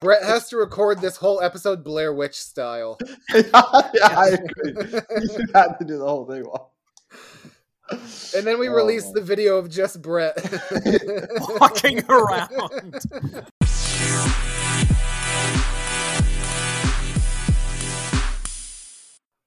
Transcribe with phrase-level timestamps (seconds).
[0.00, 2.98] Brett has to record this whole episode Blair Witch style.
[3.34, 4.72] yeah, I agree.
[5.20, 6.44] You should have to do the whole thing.
[6.44, 6.72] Well.
[8.36, 10.36] And then we Oh, release the video of just Brett.
[11.60, 13.00] walking around.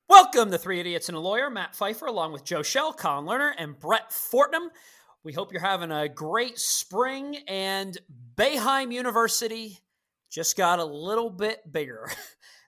[0.09, 1.49] Welcome to Three Idiots and a Lawyer.
[1.49, 4.70] Matt Pfeiffer, along with Joe Shell, Colin Lerner, and Brett Fortnum.
[5.23, 7.38] We hope you're having a great spring.
[7.47, 7.97] And
[8.36, 9.79] Boeheim University
[10.32, 12.09] just got a little bit bigger.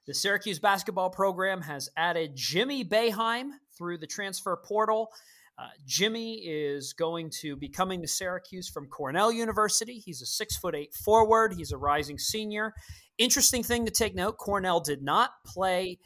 [0.06, 5.14] The Syracuse basketball program has added Jimmy Boeheim through the transfer portal.
[5.58, 10.00] Uh, Jimmy is going to be coming to Syracuse from Cornell University.
[10.00, 11.54] He's a six foot eight forward.
[11.54, 12.74] He's a rising senior.
[13.18, 16.00] Interesting thing to take note: Cornell did not play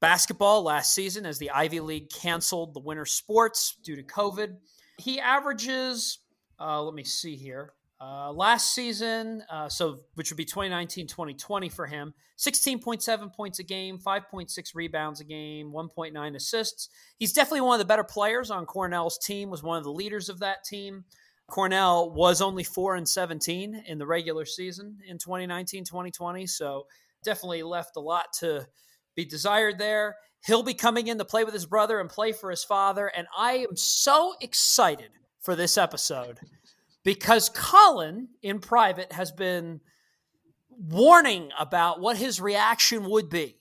[0.00, 4.56] basketball last season as the Ivy League canceled the winter sports due to COVID.
[4.98, 6.18] He averages,
[6.58, 11.68] uh, let me see here, uh, last season, uh, so which would be 2019 2020
[11.68, 16.88] for him 16.7 points a game, 5.6 rebounds a game, 1.9 assists.
[17.18, 20.28] He's definitely one of the better players on Cornell's team, was one of the leaders
[20.28, 21.04] of that team.
[21.48, 26.86] Cornell was only 4 and 17 in the regular season in 2019 2020, so
[27.24, 28.68] definitely left a lot to
[29.16, 30.14] be desired there.
[30.46, 33.08] He'll be coming in to play with his brother and play for his father.
[33.08, 36.38] And I am so excited for this episode
[37.08, 39.80] because Colin in private has been
[40.68, 43.56] warning about what his reaction would be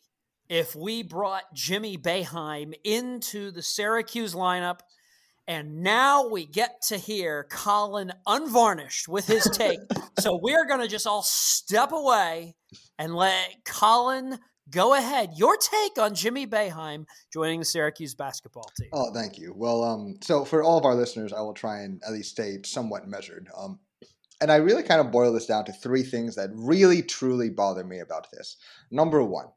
[0.50, 4.80] if we brought Jimmy Boeheim into the Syracuse lineup.
[5.48, 9.80] And now we get to hear Colin unvarnished with his take.
[10.20, 12.54] so we're going to just all step away
[13.00, 14.40] and let Colin
[14.72, 15.32] go ahead.
[15.36, 18.90] Your take on Jimmy Boeheim joining the Syracuse basketball team.
[18.94, 19.54] Oh, thank you.
[19.56, 22.58] Well, um, so for all of our listeners, I will try and at least stay
[22.66, 23.50] somewhat measured.
[23.58, 23.80] Um,
[24.40, 27.84] and I really kind of boil this down to three things that really truly bother
[27.84, 28.58] me about this.
[28.92, 29.48] Number one,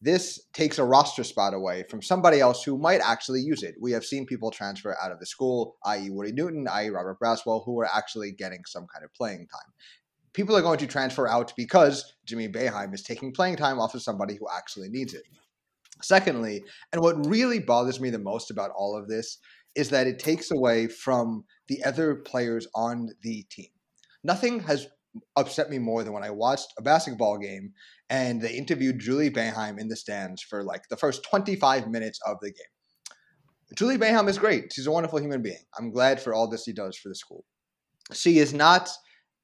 [0.00, 3.76] this takes a roster spot away from somebody else who might actually use it.
[3.80, 7.64] We have seen people transfer out of the school, i.e., Woody Newton, i.e., Robert Braswell,
[7.64, 9.72] who are actually getting some kind of playing time.
[10.34, 14.02] People are going to transfer out because Jimmy Boeheim is taking playing time off of
[14.02, 15.24] somebody who actually needs it.
[16.02, 19.38] Secondly, and what really bothers me the most about all of this
[19.74, 23.68] is that it takes away from the other players on the team.
[24.24, 24.88] Nothing has
[25.36, 27.72] upset me more than when I watched a basketball game
[28.08, 32.38] and they interviewed Juli Boeheim in the stands for like the first 25 minutes of
[32.40, 33.16] the game.
[33.76, 34.72] Juli Boeheim is great.
[34.72, 35.64] She's a wonderful human being.
[35.78, 37.44] I'm glad for all this he does for the school.
[38.12, 38.90] She is not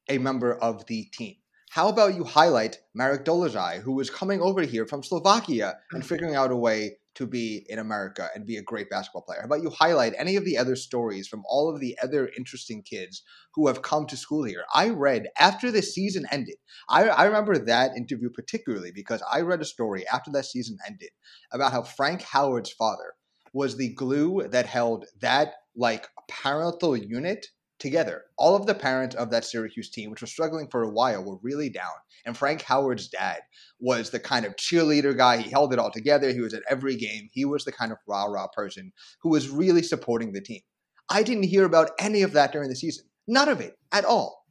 [0.09, 1.37] a member of the team.
[1.71, 6.35] How about you highlight Marek Dolezaj, who was coming over here from Slovakia and figuring
[6.35, 9.41] out a way to be in America and be a great basketball player?
[9.41, 12.83] How about you highlight any of the other stories from all of the other interesting
[12.83, 13.23] kids
[13.55, 14.65] who have come to school here?
[14.75, 16.57] I read after the season ended,
[16.89, 21.11] I, I remember that interview particularly because I read a story after that season ended
[21.53, 23.15] about how Frank Howard's father
[23.53, 27.47] was the glue that held that like parental unit
[27.79, 28.25] together.
[28.37, 31.39] All of the parents of that Syracuse team, which was struggling for a while, were
[31.43, 31.93] really down.
[32.25, 33.41] And Frank Howard's dad
[33.79, 35.39] was the kind of cheerleader guy.
[35.39, 36.33] He held it all together.
[36.33, 37.29] He was at every game.
[37.33, 40.61] He was the kind of rah rah person who was really supporting the team.
[41.09, 43.07] I didn't hear about any of that during the season.
[43.27, 44.45] None of it at all.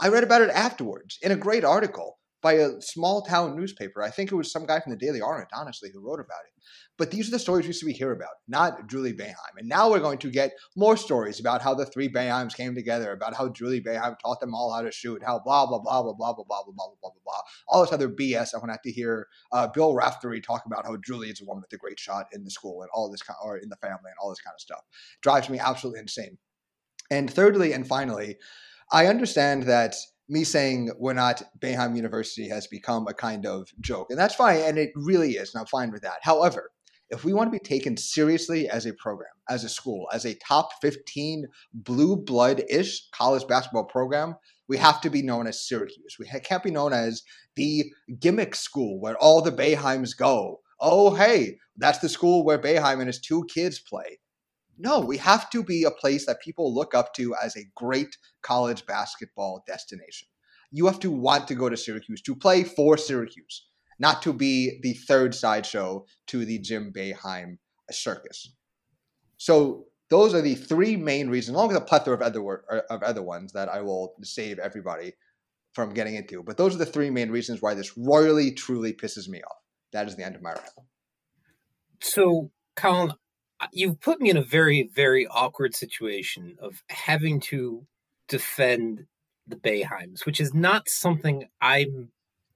[0.00, 4.02] I read about it afterwards in a great article by a small town newspaper.
[4.02, 6.62] I think it was some guy from the Daily Orange, honestly, who wrote about it.
[6.96, 9.56] But these are the stories we used to hear about, not Juli Boeheim.
[9.56, 13.12] And now we're going to get more stories about how the three Boeheims came together,
[13.12, 16.12] about how Juli Boeheim taught them all how to shoot, how blah blah blah blah
[16.12, 17.40] blah blah blah blah blah blah blah blah.
[17.68, 18.54] All this other BS.
[18.54, 21.46] I want to have to hear uh, Bill Raftery talk about how Juli is the
[21.46, 23.76] one with the great shot in the school and all this kind, or in the
[23.76, 24.84] family and all this kind of stuff.
[25.22, 26.38] Drives me absolutely insane.
[27.10, 28.36] And thirdly and finally,
[28.90, 29.94] I understand that
[30.28, 34.60] me saying we're not Boeheim University has become a kind of joke, and that's fine,
[34.60, 36.18] and it really is, and I'm fine with that.
[36.22, 36.70] However,
[37.10, 40.34] if we want to be taken seriously as a program, as a school, as a
[40.46, 44.34] top 15 blue blood ish college basketball program,
[44.68, 46.16] we have to be known as Syracuse.
[46.18, 47.22] We can't be known as
[47.56, 47.90] the
[48.20, 50.60] gimmick school where all the Boeheims go.
[50.80, 54.18] Oh, hey, that's the school where Boeheim and his two kids play.
[54.78, 58.16] No, we have to be a place that people look up to as a great
[58.42, 60.28] college basketball destination.
[60.70, 63.66] You have to want to go to Syracuse to play for Syracuse,
[63.98, 67.58] not to be the third sideshow to the Jim Boeheim
[67.90, 68.52] circus.
[69.36, 73.02] So those are the three main reasons, along with a plethora of other uh, of
[73.02, 75.14] other ones that I will save everybody
[75.72, 76.42] from getting into.
[76.42, 79.56] But those are the three main reasons why this royally, truly pisses me off.
[79.92, 80.70] That is the end of my rant.
[82.00, 83.12] So, Colin,
[83.72, 87.86] you've put me in a very, very awkward situation of having to
[88.28, 89.06] defend
[89.46, 92.10] the Boeheims, which is not something I'm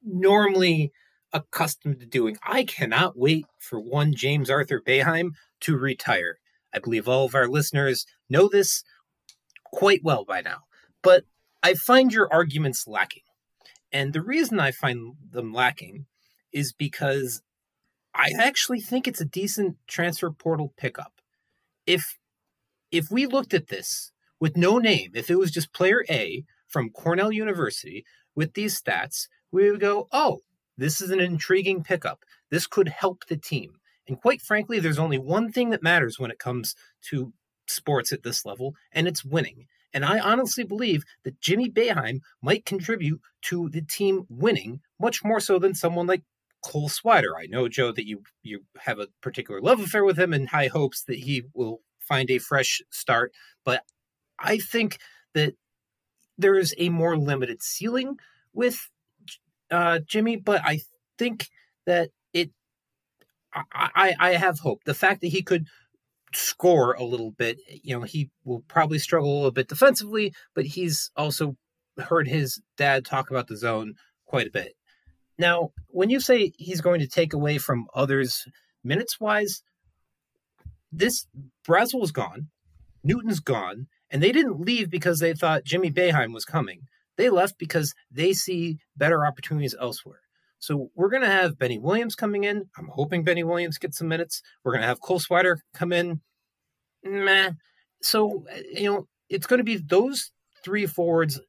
[0.04, 0.92] normally
[1.32, 2.36] accustomed to doing.
[2.42, 6.38] I cannot wait for one James Arthur Boeheim to retire.
[6.74, 8.84] I believe all of our listeners know this
[9.64, 10.58] quite well by now.
[11.02, 11.24] But
[11.62, 13.22] I find your arguments lacking.
[13.92, 16.06] And the reason I find them lacking
[16.52, 17.42] is because
[18.14, 21.20] I actually think it's a decent transfer portal pickup.
[21.86, 22.18] If
[22.90, 26.90] if we looked at this with no name, if it was just player A from
[26.90, 28.04] Cornell University
[28.34, 30.40] with these stats, we would go, "Oh,
[30.76, 32.24] this is an intriguing pickup.
[32.50, 36.30] This could help the team." And quite frankly, there's only one thing that matters when
[36.30, 36.74] it comes
[37.10, 37.32] to
[37.68, 39.68] sports at this level, and it's winning.
[39.94, 45.40] And I honestly believe that Jimmy Boeheim might contribute to the team winning much more
[45.40, 46.22] so than someone like
[46.62, 47.32] Cole Swider.
[47.38, 50.68] I know, Joe, that you you have a particular love affair with him and high
[50.68, 53.32] hopes that he will find a fresh start.
[53.64, 53.82] But
[54.38, 54.98] I think
[55.34, 55.54] that
[56.38, 58.16] there is a more limited ceiling
[58.52, 58.88] with
[59.70, 60.80] uh, Jimmy, but I
[61.18, 61.48] think
[61.86, 62.50] that it
[63.54, 64.84] I, I, I have hope.
[64.84, 65.66] The fact that he could
[66.34, 67.58] score a little bit.
[67.66, 71.56] You know, he will probably struggle a little bit defensively, but he's also
[71.98, 73.94] heard his dad talk about the zone
[74.26, 74.74] quite a bit.
[75.38, 78.46] Now, when you say he's going to take away from others
[78.84, 79.62] minutes wise,
[80.92, 81.26] this
[81.66, 82.48] Braswell's gone,
[83.02, 86.82] Newton's gone, and they didn't leave because they thought Jimmy Boeheim was coming.
[87.16, 90.20] They left because they see better opportunities elsewhere.
[90.58, 92.66] So we're going to have Benny Williams coming in.
[92.78, 94.42] I'm hoping Benny Williams gets some minutes.
[94.62, 96.20] We're going to have Cole Swider come in.
[97.02, 97.50] Meh.
[98.00, 100.30] So, uh, you know, it's going to be those
[100.64, 101.40] three forwards.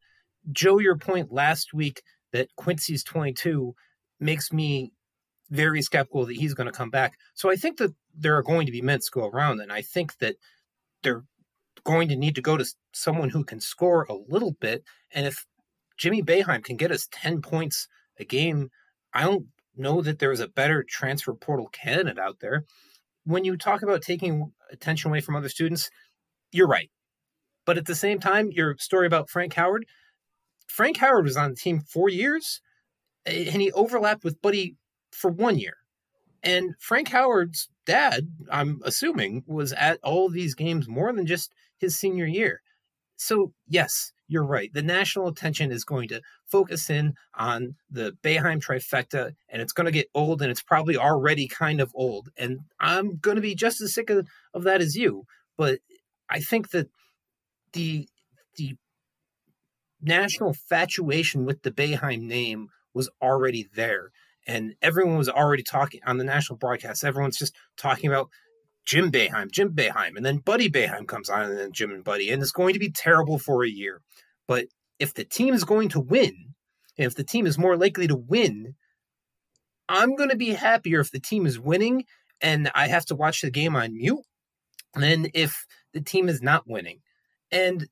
[0.51, 2.01] Joe, your point last week
[2.33, 3.73] that Quincy's 22
[4.19, 4.91] makes me
[5.49, 7.13] very skeptical that he's going to come back.
[7.33, 10.17] So I think that there are going to be minutes go around, and I think
[10.17, 10.35] that
[11.03, 11.23] they're
[11.85, 14.83] going to need to go to someone who can score a little bit.
[15.13, 15.45] And if
[15.97, 17.87] Jimmy Boeheim can get us 10 points
[18.19, 18.69] a game
[19.13, 19.45] I don't
[19.75, 22.65] know that there's a better transfer portal candidate out there.
[23.25, 25.89] When you talk about taking attention away from other students,
[26.51, 26.89] you're right.
[27.65, 29.85] But at the same time, your story about Frank Howard,
[30.67, 32.61] Frank Howard was on the team four years
[33.25, 34.75] and he overlapped with Buddy
[35.11, 35.77] for one year.
[36.43, 41.95] And Frank Howard's dad, I'm assuming, was at all these games more than just his
[41.95, 42.61] senior year.
[43.15, 44.73] So, yes, you're right.
[44.73, 49.85] The national attention is going to focus in on the Boeheim trifecta, and it's going
[49.85, 52.29] to get old, and it's probably already kind of old.
[52.35, 55.25] And I'm going to be just as sick of, of that as you.
[55.55, 55.79] But
[56.29, 56.89] I think that
[57.73, 58.09] the
[58.55, 58.75] the
[60.03, 64.11] national infatuation with the Boeheim name was already there.
[64.45, 67.03] And everyone was already talking on the national broadcast.
[67.03, 68.29] Everyone's just talking about
[68.85, 72.29] Jim Boeheim, Jim Boeheim, and then Buddy Boeheim comes on, and then Jim and Buddy,
[72.29, 74.01] and it's going to be terrible for a year.
[74.47, 74.67] But
[74.99, 76.53] if the team is going to win,
[76.97, 78.75] and if the team is more likely to win,
[79.89, 82.05] I'm going to be happier if the team is winning
[82.41, 84.25] and I have to watch the game on mute
[84.95, 86.99] than if the team is not winning.
[87.51, 87.87] And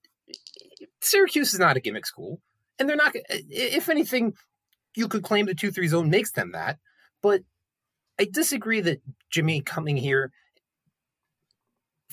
[1.01, 2.39] Syracuse is not a gimmick school,
[2.79, 3.13] and they're not.
[3.29, 4.33] If anything,
[4.95, 6.77] you could claim the two three zone makes them that,
[7.21, 7.41] but
[8.19, 10.31] I disagree that Jimmy coming here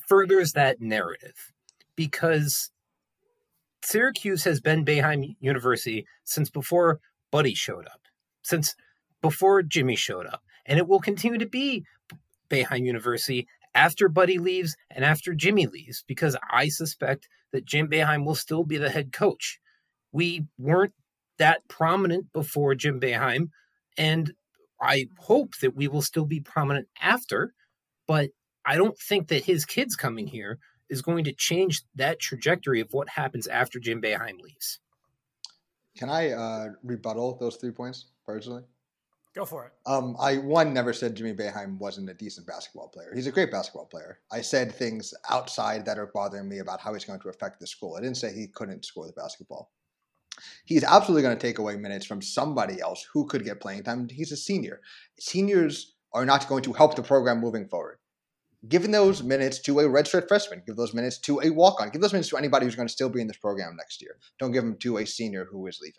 [0.08, 1.52] furthers that narrative
[1.96, 2.70] because
[3.82, 7.00] Syracuse has been Boeheim University since before
[7.30, 8.00] Buddy showed up,
[8.42, 8.74] since
[9.20, 11.84] before Jimmy showed up, and it will continue to be
[12.48, 18.24] Boeheim University after Buddy leaves and after Jimmy leaves, because I suspect that Jim Boeheim
[18.24, 19.58] will still be the head coach.
[20.12, 20.94] We weren't
[21.38, 23.50] that prominent before Jim Boeheim,
[23.96, 24.32] and
[24.80, 27.52] I hope that we will still be prominent after,
[28.06, 28.30] but
[28.64, 30.58] I don't think that his kids coming here
[30.88, 34.80] is going to change that trajectory of what happens after Jim Boeheim leaves.
[35.96, 38.62] Can I uh, rebuttal those three points personally?
[39.34, 39.72] Go for it.
[39.86, 43.12] Um, I one never said Jimmy Boeheim wasn't a decent basketball player.
[43.14, 44.20] He's a great basketball player.
[44.32, 47.66] I said things outside that are bothering me about how he's going to affect the
[47.66, 47.96] school.
[47.96, 49.70] I didn't say he couldn't score the basketball.
[50.64, 54.08] He's absolutely going to take away minutes from somebody else who could get playing time.
[54.08, 54.80] He's a senior.
[55.18, 57.98] Seniors are not going to help the program moving forward
[58.66, 62.00] giving those minutes to a redshirt freshman, give those minutes to a walk on, give
[62.00, 64.16] those minutes to anybody who's going to still be in this program next year.
[64.40, 65.94] Don't give them to a senior who is leaving,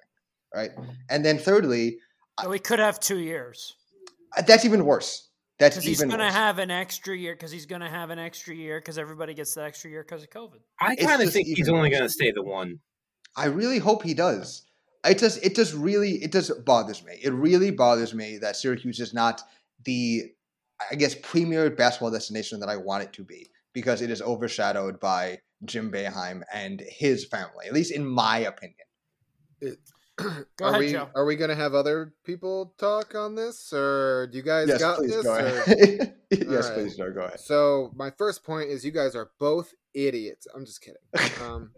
[0.54, 0.72] right?
[1.10, 1.98] And then thirdly,
[2.42, 3.76] so we could have two years.
[4.36, 5.30] Uh, that's even worse.
[5.60, 6.00] That's even worse.
[6.00, 8.80] he's going to have an extra year because he's going to have an extra year
[8.80, 10.60] because everybody gets the extra year because of COVID.
[10.80, 12.80] I kind of think he's only going to stay the one.
[13.36, 14.64] I really hope he does.
[15.06, 17.20] It just it just really it just bothers me.
[17.24, 19.42] It really bothers me that Syracuse is not
[19.86, 20.32] the
[20.92, 25.00] I guess, premier basketball destination that I want it to be because it is overshadowed
[25.00, 28.76] by Jim Boeheim and his family, at least in my opinion.
[29.62, 29.78] It,
[30.58, 31.10] Go are ahead, we Joe.
[31.16, 34.98] are we gonna have other people talk on this, or do you guys yes, got
[34.98, 35.24] please this?
[35.24, 36.16] go or- ahead.
[36.32, 36.74] yes, Alright.
[36.74, 37.12] please, Joe.
[37.12, 37.40] Go ahead.
[37.40, 40.48] So my first point is you guys are both idiots.
[40.56, 41.02] I'm just kidding.
[41.46, 41.72] Um,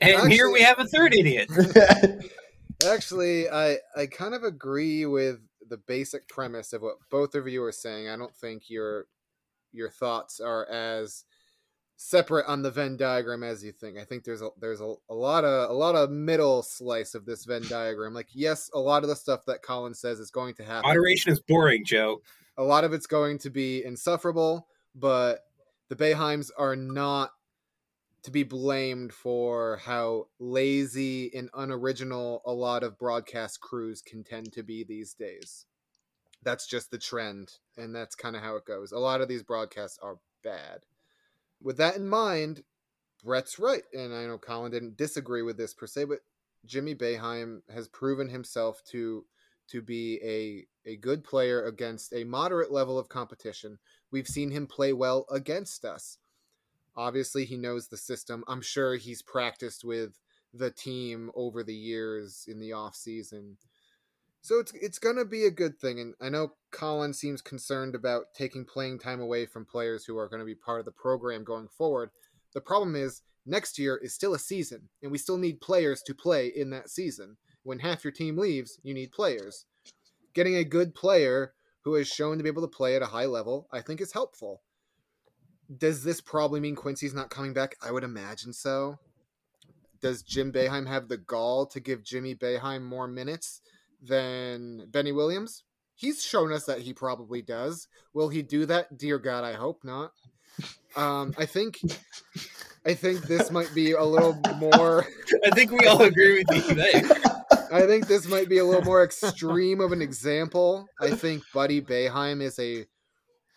[0.00, 1.48] And here we have a third idiot.
[2.86, 7.62] actually, I I kind of agree with the basic premise of what both of you
[7.62, 8.08] are saying.
[8.08, 9.06] I don't think your
[9.72, 11.24] your thoughts are as
[11.96, 13.98] separate on the Venn diagram as you think.
[13.98, 17.24] I think there's a there's a, a lot of a lot of middle slice of
[17.24, 18.14] this Venn diagram.
[18.14, 20.88] Like yes, a lot of the stuff that Colin says is going to happen.
[20.88, 22.20] Moderation is boring, Joe.
[22.56, 25.40] a lot of it's going to be insufferable, but
[25.88, 27.30] the Boeheims are not
[28.22, 34.50] to be blamed for how lazy and unoriginal a lot of broadcast crews can tend
[34.50, 35.66] to be these days.
[36.42, 38.92] That's just the trend, and that's kind of how it goes.
[38.92, 40.80] A lot of these broadcasts are bad.
[41.64, 42.62] With that in mind,
[43.24, 46.18] Brett's right, and I know Colin didn't disagree with this per se, but
[46.66, 49.24] Jimmy Boeheim has proven himself to
[49.68, 53.78] to be a a good player against a moderate level of competition.
[54.10, 56.18] We've seen him play well against us.
[56.96, 58.44] Obviously, he knows the system.
[58.46, 60.20] I'm sure he's practiced with
[60.52, 63.56] the team over the years in the off season.
[64.44, 68.34] So it's it's to be a good thing and I know Colin seems concerned about
[68.36, 71.44] taking playing time away from players who are going to be part of the program
[71.44, 72.10] going forward.
[72.52, 76.14] The problem is next year is still a season and we still need players to
[76.14, 77.38] play in that season.
[77.62, 79.64] When half your team leaves, you need players.
[80.34, 83.24] Getting a good player who has shown to be able to play at a high
[83.24, 84.60] level, I think is helpful.
[85.78, 87.76] Does this probably mean Quincy's not coming back?
[87.82, 88.98] I would imagine so.
[90.02, 93.62] Does Jim Boeheim have the gall to give Jimmy Boeheim more minutes
[94.06, 95.64] than Benny Williams?
[95.94, 97.88] He's shown us that he probably does.
[98.12, 98.96] Will he do that?
[98.98, 100.12] Dear God, I hope not.
[100.96, 101.80] Um, I think,
[102.86, 105.06] I think this might be a little more.
[105.44, 107.02] I think we all agree with you there.
[107.72, 110.86] I think this might be a little more extreme of an example.
[111.00, 112.86] I think Buddy Boeheim is a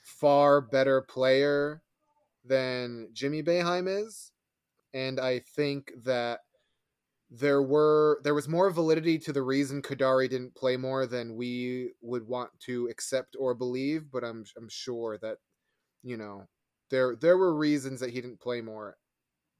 [0.04, 1.82] far better player
[2.44, 4.32] than Jimmy Boeheim is,
[4.94, 6.40] and I think that
[7.30, 11.92] there were there was more validity to the reason Kadary didn't play more than we
[12.02, 14.10] would want to accept or believe.
[14.12, 15.38] But I'm I'm sure that
[16.04, 16.48] you know
[16.90, 18.98] there there were reasons that he didn't play more.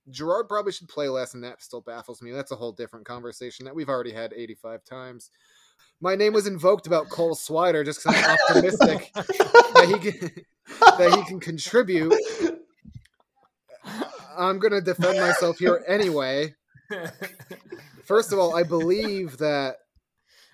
[0.10, 2.32] Girard probably should play less, and that still baffles me.
[2.32, 5.32] That's a whole different conversation that we've already had 85 times.
[6.00, 10.32] My name was invoked about Cole Swider just because I'm optimistic that he can
[10.98, 12.14] that he can contribute.
[14.38, 16.56] I'm gonna defend myself here anyway.
[18.04, 19.78] First of all, I believe that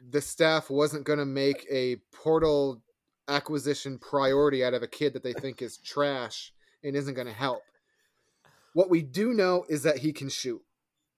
[0.09, 2.81] the staff wasn't gonna make a portal
[3.27, 6.51] acquisition priority out of a kid that they think is trash
[6.83, 7.63] and isn't gonna help.
[8.73, 10.61] What we do know is that he can shoot,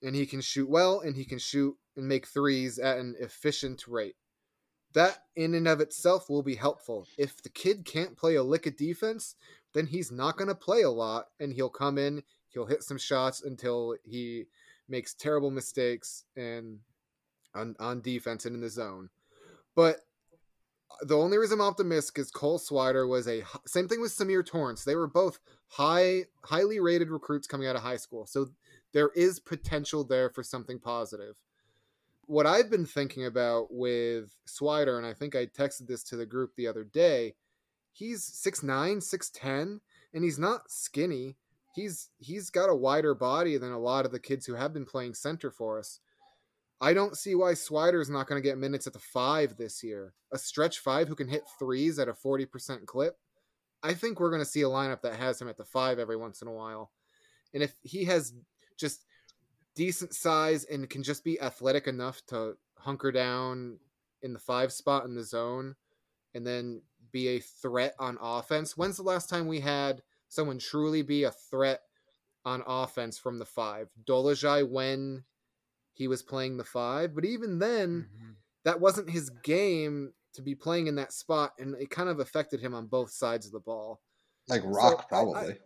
[0.02, 3.88] and he can shoot well, and he can shoot and make threes at an efficient
[3.88, 4.16] rate.
[4.94, 7.08] That in and of itself will be helpful.
[7.18, 9.36] If the kid can't play a lick of defense,
[9.74, 12.98] then he's not going to play a lot, and he'll come in, he'll hit some
[12.98, 14.46] shots until he
[14.88, 16.80] makes terrible mistakes and
[17.54, 19.10] on, on defense and in the zone.
[19.76, 20.02] But
[21.02, 24.84] the only reason I'm optimistic is Cole Swider was a same thing with Samir Torrance.
[24.84, 28.48] They were both high, highly rated recruits coming out of high school, so
[28.94, 31.36] there is potential there for something positive.
[32.28, 36.26] What I've been thinking about with Swider, and I think I texted this to the
[36.26, 37.36] group the other day,
[37.92, 39.80] he's 6'9, 6'10,
[40.14, 41.36] and he's not skinny.
[41.76, 44.86] He's he's got a wider body than a lot of the kids who have been
[44.86, 46.00] playing center for us.
[46.82, 49.84] I don't see why Swider is not going to get minutes at the five this
[49.84, 50.14] year.
[50.34, 53.18] A stretch five who can hit threes at a 40% clip.
[53.82, 56.18] I think we're going to see a lineup that has him at the five every
[56.18, 56.92] once in a while.
[57.54, 58.34] And if he has
[58.78, 59.06] just
[59.76, 63.78] decent size and can just be athletic enough to hunker down
[64.22, 65.76] in the five spot in the zone
[66.34, 68.76] and then be a threat on offense.
[68.76, 70.02] When's the last time we had
[70.36, 71.82] someone truly be a threat
[72.46, 73.88] on offense from the five?
[74.06, 75.24] Dolezaj when
[75.94, 78.32] he was playing the five, but even then, mm-hmm.
[78.64, 82.60] that wasn't his game to be playing in that spot, and it kind of affected
[82.60, 84.02] him on both sides of the ball.
[84.48, 85.58] Like So, Rock, I- I- probably.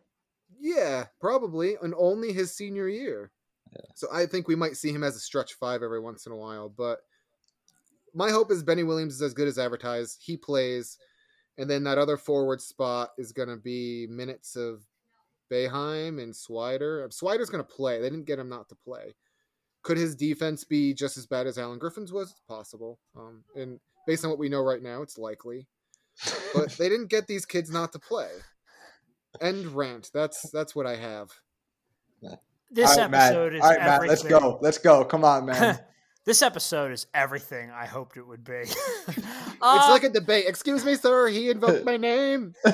[0.59, 3.31] Yeah, probably, and only his senior year.
[3.71, 3.81] Yeah.
[3.95, 6.35] So I think we might see him as a stretch five every once in a
[6.35, 6.69] while.
[6.69, 6.99] But
[8.13, 10.19] my hope is Benny Williams is as good as advertised.
[10.21, 10.97] He plays,
[11.59, 14.81] and then that other forward spot is going to be minutes of
[15.51, 17.05] Boeheim and Swider.
[17.09, 17.99] Swider's going to play.
[17.99, 19.13] They didn't get him not to play.
[19.83, 22.31] Could his defense be just as bad as Alan Griffin's was?
[22.31, 22.99] It's possible.
[23.15, 25.67] Um, and based on what we know right now, it's likely.
[26.53, 28.29] But they didn't get these kids not to play.
[29.41, 30.09] End rant.
[30.13, 31.29] That's that's what I have.
[32.71, 33.31] This All right, Matt.
[33.31, 34.59] episode is All right, Matt, let's go.
[34.61, 35.03] Let's go.
[35.03, 35.79] Come on, man.
[36.25, 38.53] This episode is everything I hoped it would be.
[39.07, 39.17] it's
[39.61, 40.45] Uh, like a debate.
[40.47, 41.27] Excuse me, sir.
[41.27, 42.53] He invoked my name.
[42.65, 42.71] oh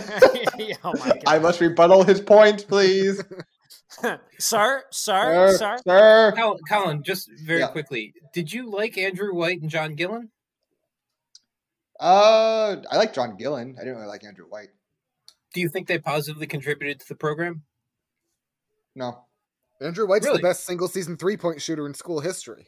[0.83, 3.23] my god, I must rebuttal his point, please.
[4.01, 5.77] sir, sir, sir, sir.
[5.87, 6.33] sir.
[6.35, 7.67] Colin, Colin, just very Yeah.
[7.67, 10.31] quickly, did you like Andrew White and John Gillon?
[11.99, 13.75] Uh, I like John Gillon.
[13.77, 14.69] I didn't really like Andrew White.
[15.53, 17.63] Do you think they positively contributed to the program?
[18.95, 19.25] No,
[19.79, 20.39] Andrew White's Really?
[20.39, 22.67] the best single season three point shooter in school history.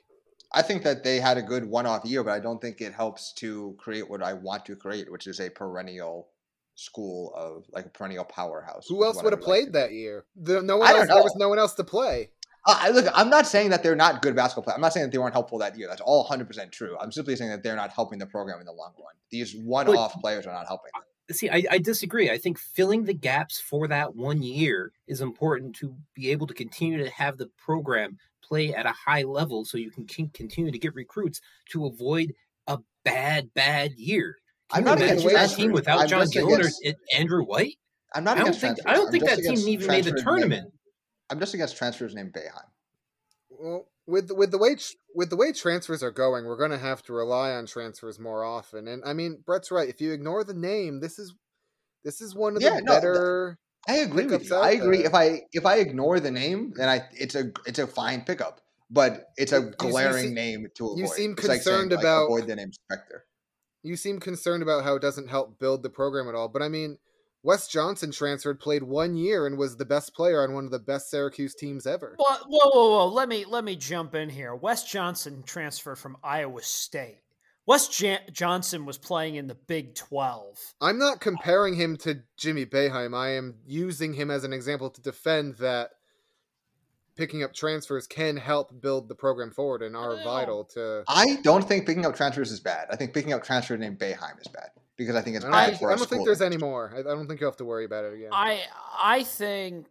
[0.54, 3.34] I think that they had a good one-off year, but I don't think it helps
[3.34, 6.30] to create what I want to create, which is a perennial
[6.76, 8.86] school of like a perennial powerhouse.
[8.88, 10.26] Who else would I have like played that year?
[10.36, 11.10] The, no one I don't else.
[11.10, 12.30] There was no one else to play.
[12.66, 14.76] Uh, I- look, I'm not saying that they're not good basketball players.
[14.76, 15.88] I'm not saying that they weren't helpful that year.
[15.88, 16.98] That's all 100% true.
[17.00, 19.14] I'm simply saying that they're not helping the program in the long run.
[19.32, 20.92] These one-off players are not helping.
[20.94, 21.04] them.
[21.36, 22.30] See, I, I disagree.
[22.30, 26.54] I think filling the gaps for that one year is important to be able to
[26.54, 30.80] continue to have the program play at a high level so you can continue to
[30.80, 32.34] get recruits to avoid
[32.68, 34.38] a bad, bad year.
[34.72, 35.58] I'm Can not you against imagine that transfers.
[35.58, 37.78] team without I'm John just Gillon or against- and Andrew White?
[38.14, 38.92] I'm not I don't against think transfers.
[38.92, 40.64] I don't think that team even made the tournament.
[40.64, 40.74] named-
[41.30, 42.70] I'm just against transfers named Boeheim.
[43.50, 44.78] Well, with with the way
[45.16, 48.44] with the way transfers are going, we're going to have to rely on transfers more
[48.44, 48.88] often.
[48.88, 49.90] And I mean, Brett's right.
[49.90, 51.34] If you ignore the name, this is
[52.04, 53.60] this is one of Yeah, the no, better.
[53.88, 54.56] I agree with you.
[54.56, 54.98] I agree.
[54.98, 55.08] there.
[55.08, 58.62] If I if I ignore the name, then I it's a it's a fine pickup,
[58.90, 61.00] but it's a You- you glaring seem- name to avoid.
[61.00, 63.26] you seem It's like saying, concerned like, about- avoid the name Spectre.
[63.84, 66.68] You seem concerned about how it doesn't help build the program at all, but I
[66.68, 66.98] mean,
[67.44, 70.80] Wes Johnson transferred, played one year, and was the best player on one of the
[70.80, 72.16] best Syracuse teams ever.
[72.20, 73.08] Well, whoa, whoa, whoa!
[73.14, 74.54] Let me let me jump in here.
[74.54, 77.20] Wes Johnson transferred from Iowa State.
[77.68, 80.58] Wes Jan- Johnson was playing in the Big Twelve.
[80.82, 83.16] I'm not comparing him to Jimmy Boeheim.
[83.16, 85.92] I am using him as an example to defend that
[87.16, 91.04] picking up transfers can help build the program forward and are vital to.
[91.10, 92.88] I don't think picking up transfers is bad.
[92.90, 95.58] I think picking up transfers named Boeheim is bad because I think it's I bad
[95.58, 96.94] don't, think, for I our don't think there's any more.
[96.96, 98.30] I, I don't think you have to worry about it again.
[98.32, 98.62] I
[99.02, 99.88] I think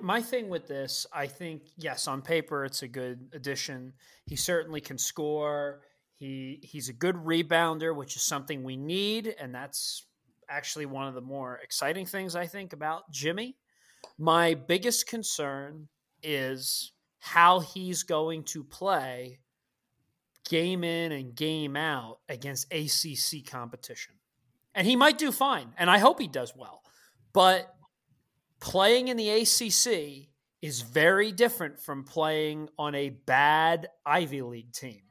[0.00, 3.94] my thing with this, I think yes, on paper it's a good addition.
[4.26, 5.80] He certainly can score.
[6.18, 10.06] He he's a good rebounder, which is something we need, and that's
[10.48, 13.56] actually one of the more exciting things I think about Jimmy.
[14.18, 15.88] My biggest concern
[16.22, 19.38] is how he's going to play
[20.48, 24.14] game in and game out against ACC competition.
[24.74, 26.82] And he might do fine, and I hope he does well.
[27.32, 27.72] But
[28.60, 30.28] playing in the ACC
[30.62, 35.02] is very different from playing on a bad Ivy League team.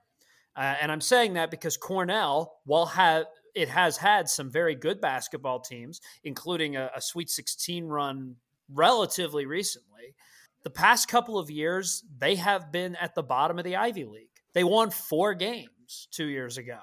[0.57, 4.99] Uh, and I'm saying that because Cornell, while have it has had some very good
[4.99, 8.35] basketball teams, including a, a Sweet 16 run
[8.73, 10.15] relatively recently,
[10.63, 14.29] the past couple of years they have been at the bottom of the Ivy League.
[14.53, 16.79] They won four games two years ago.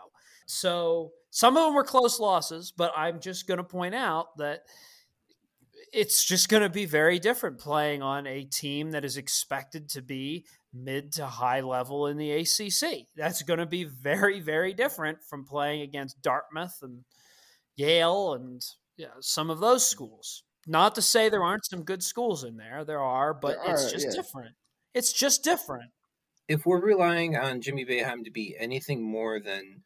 [0.46, 4.60] So some of them were close losses, but I'm just going to point out that
[5.94, 10.02] it's just going to be very different playing on a team that is expected to
[10.02, 13.06] be mid to high level in the ACC.
[13.16, 17.04] That's going to be very, very different from playing against Dartmouth and
[17.76, 18.60] Yale and
[18.96, 20.42] yeah, some of those schools.
[20.66, 23.86] Not to say there aren't some good schools in there, there are, but There it's
[23.86, 24.22] are, just yeah.
[24.22, 24.54] different.
[24.94, 25.90] It's just different.
[26.48, 29.82] If we're relying on Jimmy Boeheim to be anything more than,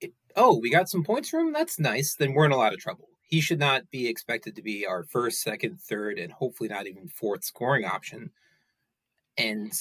[0.00, 2.74] it, oh, we got some points from him, that's nice, then we're in a lot
[2.74, 3.08] of trouble.
[3.26, 7.08] He should not be expected to be our first, second, third, and hopefully not even
[7.08, 8.30] fourth scoring option.
[9.36, 9.72] And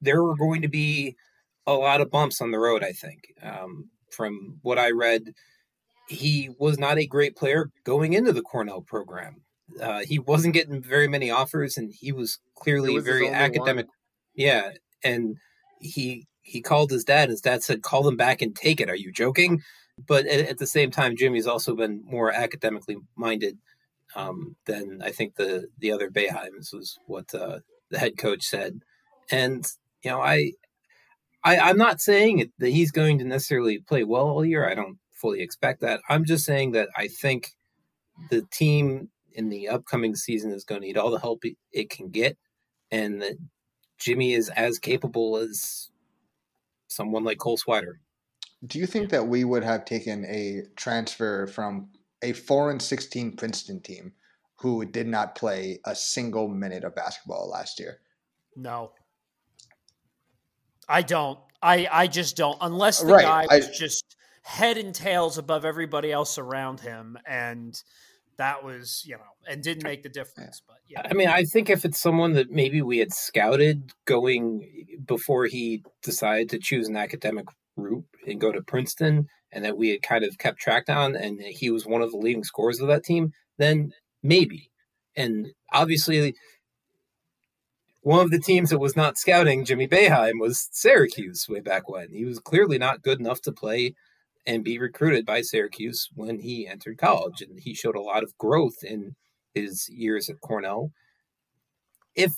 [0.00, 1.16] there are going to be
[1.66, 3.34] a lot of bumps on the road, I think.
[3.42, 5.34] Um, from what I read,
[6.08, 9.42] he was not a great player going into the Cornell program.
[9.80, 13.86] Uh, he wasn't getting very many offers, and he was clearly was very academic.
[14.34, 14.72] Yeah,
[15.02, 15.36] and
[15.80, 17.30] he he called his dad.
[17.30, 19.62] His dad said, "Call them back and take it." Are you joking?
[19.98, 23.58] But at, at the same time, Jimmy's also been more academically minded
[24.14, 28.80] um, than I think the the other Boeheims was what uh, the head coach said.
[29.30, 29.66] And
[30.02, 30.52] you know, I,
[31.44, 34.68] I I'm not saying that he's going to necessarily play well all year.
[34.68, 36.00] I don't fully expect that.
[36.08, 37.52] I'm just saying that I think
[38.30, 41.90] the team in the upcoming season is going to need all the help it, it
[41.90, 42.36] can get,
[42.90, 43.36] and that
[43.98, 45.90] Jimmy is as capable as
[46.88, 47.94] someone like Cole Swider.
[48.66, 51.88] Do you think that we would have taken a transfer from
[52.22, 54.12] a four and sixteen Princeton team
[54.56, 57.98] who did not play a single minute of basketball last year?
[58.54, 58.92] No.
[60.88, 61.38] I don't.
[61.60, 62.58] I I just don't.
[62.60, 67.16] Unless the Right, guy I- was just head and tails above everybody else around him,
[67.26, 67.80] and
[68.36, 70.62] that was you know and didn't make the difference.
[70.66, 74.98] But yeah, I mean, I think if it's someone that maybe we had scouted going
[75.04, 77.46] before he decided to choose an academic
[77.76, 81.40] route and go to Princeton, and that we had kind of kept track on, and
[81.40, 84.70] he was one of the leading scorers of that team, then maybe.
[85.16, 86.34] And obviously,
[88.00, 92.12] one of the teams that was not scouting Jimmy Boeheim was Syracuse way back when.
[92.12, 93.94] He was clearly not good enough to play
[94.46, 98.36] and be recruited by Syracuse when he entered college, and he showed a lot of
[98.38, 99.14] growth in
[99.54, 100.90] his years at Cornell.
[102.14, 102.32] If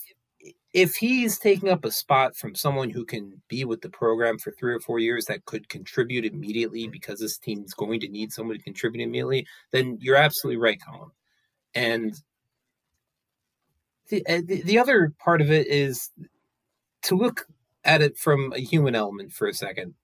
[0.75, 4.51] if he's taking up a spot from someone who can be with the program for
[4.51, 8.57] three or four years that could contribute immediately because this team's going to need someone
[8.57, 11.11] to contribute immediately, then you're absolutely right, Colin.
[11.77, 12.15] And
[14.09, 16.11] the, the, the other part of it is
[17.03, 17.47] to look
[17.85, 19.95] at it from a human element for a second.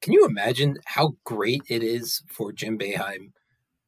[0.00, 3.30] Can you imagine how great it is for Jim Boeheim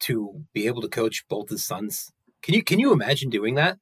[0.00, 2.12] to be able to coach both his sons?
[2.40, 3.78] Can you can you imagine doing that?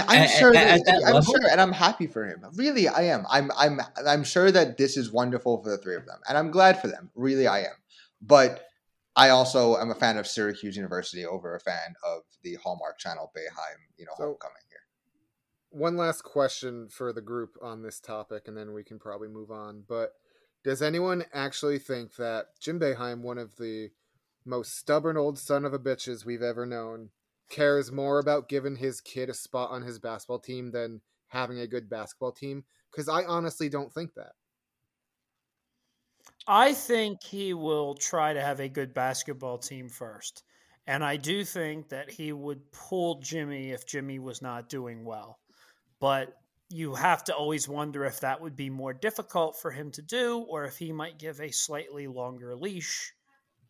[0.00, 0.54] I, am sure.
[0.54, 1.34] At, that, I'm level?
[1.34, 2.44] sure, and I'm happy for him.
[2.54, 3.24] Really, I am.
[3.30, 3.50] I'm.
[3.56, 3.80] I'm.
[4.06, 6.88] I'm sure that this is wonderful for the three of them, and I'm glad for
[6.88, 7.10] them.
[7.14, 7.76] Really, I am.
[8.20, 8.64] But
[9.14, 13.30] I also am a fan of Syracuse University over a fan of the Hallmark Channel
[13.36, 14.78] Boeheim, you know, so, homecoming here.
[15.70, 19.50] One last question for the group on this topic, and then we can probably move
[19.50, 19.84] on.
[19.86, 20.12] But
[20.64, 23.90] does anyone actually think that Jim Boeheim, one of the
[24.44, 27.10] most stubborn old son of a bitches we've ever known,
[27.48, 31.66] cares more about giving his kid a spot on his basketball team than having a
[31.66, 32.64] good basketball team?
[32.90, 34.32] Because I honestly don't think that.
[36.46, 40.42] I think he will try to have a good basketball team first.
[40.86, 45.38] And I do think that he would pull Jimmy if Jimmy was not doing well.
[46.00, 46.34] But
[46.68, 50.38] you have to always wonder if that would be more difficult for him to do
[50.48, 53.12] or if he might give a slightly longer leash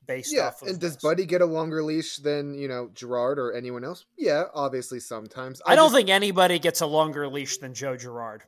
[0.07, 3.39] based yeah, off of and does Buddy get a longer leash than, you know, Girard
[3.39, 4.05] or anyone else?
[4.17, 5.61] Yeah, obviously sometimes.
[5.67, 5.97] I, I don't just...
[5.97, 8.43] think anybody gets a longer leash than Joe Girard.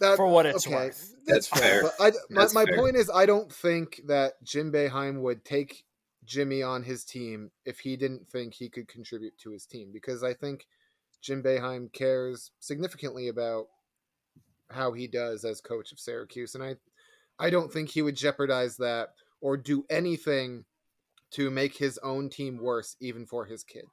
[0.00, 1.14] That, for what it's okay, worth.
[1.26, 1.82] That's, that's fair.
[1.82, 5.84] But I, that's my, my point is, I don't think that Jim Boeheim would take
[6.24, 10.22] Jimmy on his team if he didn't think he could contribute to his team because
[10.22, 10.66] I think
[11.20, 13.66] Jim Boeheim cares significantly about
[14.70, 16.76] how he does as coach of Syracuse, and I,
[17.38, 20.64] I don't think he would jeopardize that or do anything
[21.32, 23.84] to make his own team worse, even for his kid.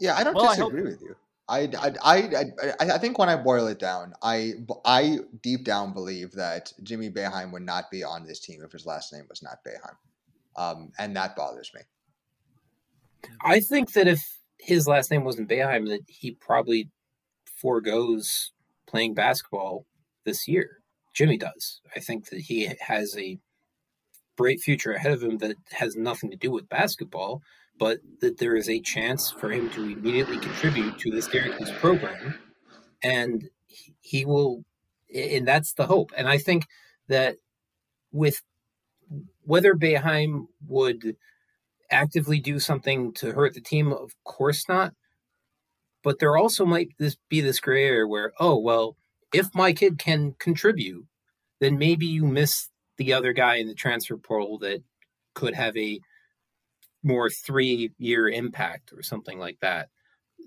[0.00, 0.92] Yeah, I don't well, disagree I hope...
[0.92, 1.16] with you.
[1.48, 4.52] I, I, I, I, think when I boil it down, I,
[4.84, 8.86] I deep down believe that Jimmy Boeheim would not be on this team if his
[8.86, 9.96] last name was not Boeheim,
[10.56, 11.82] um, and that bothers me.
[13.44, 16.90] I think that if his last name wasn't Boeheim, that he probably
[17.44, 18.52] foregoes
[18.86, 19.86] playing basketball
[20.24, 20.82] this year.
[21.12, 21.80] Jimmy does.
[21.94, 23.38] I think that he has a
[24.42, 27.42] bright future ahead of him that has nothing to do with basketball
[27.78, 32.38] but that there is a chance for him to immediately contribute to this Syracuse program,
[33.02, 33.48] and
[34.00, 34.64] he will,
[35.14, 36.12] and that's the hope.
[36.16, 36.66] And I think
[37.08, 37.36] that
[38.12, 38.42] with
[39.44, 41.16] whether Boeheim would
[41.90, 44.92] actively do something to hurt the team, of course not.
[46.02, 48.96] But there also might this be this gray area where, oh well,
[49.32, 51.06] if my kid can contribute,
[51.60, 54.82] then maybe you miss the other guy in the transfer portal that
[55.34, 56.00] could have a
[57.02, 59.88] more three year impact or something like that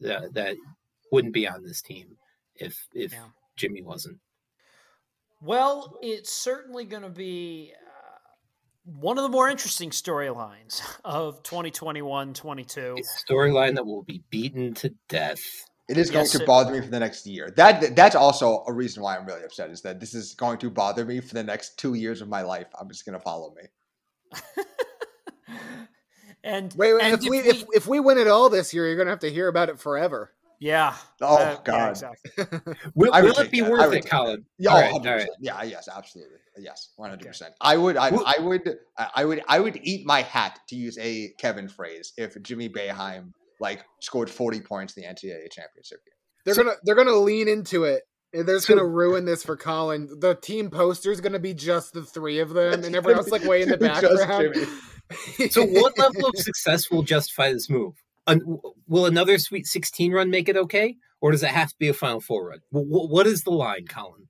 [0.01, 0.55] that, that
[1.11, 2.17] wouldn't be on this team
[2.55, 3.25] if if yeah.
[3.55, 4.19] Jimmy wasn't.
[5.41, 8.17] Well, it's certainly going to be uh,
[8.85, 12.99] one of the more interesting storylines of 2021-22.
[12.99, 15.43] A storyline that will be beaten to death.
[15.87, 17.53] It is going yes, to bother me for the next year.
[17.57, 19.69] That that's also a reason why I'm really upset.
[19.69, 22.41] Is that this is going to bother me for the next two years of my
[22.41, 22.67] life.
[22.79, 24.63] I'm just going to follow me.
[26.45, 28.85] And wait, wait and if, we, we, if if we win it all this year,
[28.87, 30.31] you're gonna have to hear about it forever.
[30.59, 30.95] Yeah.
[31.19, 31.75] Oh uh, God.
[31.75, 32.73] Yeah, exactly.
[32.93, 33.71] will, will it be that.
[33.71, 34.45] worth it, Colin?
[34.59, 34.69] Yeah.
[34.69, 35.27] All right, all right.
[35.39, 35.63] Yeah.
[35.63, 35.89] Yes.
[35.93, 36.37] Absolutely.
[36.59, 36.91] Yes.
[36.97, 37.55] One hundred percent.
[37.59, 37.97] I would.
[37.97, 38.77] I, I, would.
[39.15, 39.41] I would.
[39.47, 44.29] I would eat my hat to use a Kevin phrase if Jimmy Boeheim like scored
[44.29, 46.13] forty points in the NCAA championship game.
[46.45, 46.75] They're so, gonna.
[46.83, 48.03] They're gonna lean into it.
[48.31, 50.09] They're so, gonna ruin this for Colin.
[50.19, 53.43] The team poster is gonna be just the three of them, and everyone else like
[53.43, 54.55] way in the background.
[55.51, 57.95] so, what level of success will justify this move?
[58.87, 61.93] will another Sweet 16 run make it okay, or does it have to be a
[61.93, 62.59] Final Four run?
[62.71, 64.27] what is the line, Colin?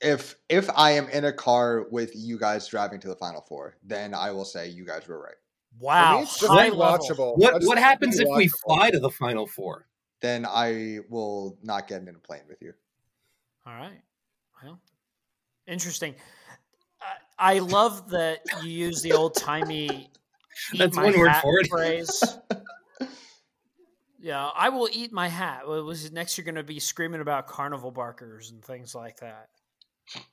[0.00, 3.76] If if I am in a car with you guys driving to the Final Four,
[3.82, 5.34] then I will say you guys were right.
[5.80, 7.36] Wow, it's just watchable.
[7.36, 9.86] What what happens if we fly to the Final Four?
[10.20, 12.72] Then I will not get in a plane with you.
[13.66, 14.00] All right.
[14.62, 14.80] Well,
[15.66, 16.14] interesting.
[17.38, 20.08] I love that you use the old timey
[20.78, 21.68] That's one word for it.
[21.68, 22.22] phrase.
[24.20, 25.68] yeah, I will eat my hat.
[25.68, 29.48] Well, Was next you're going to be screaming about carnival barkers and things like that.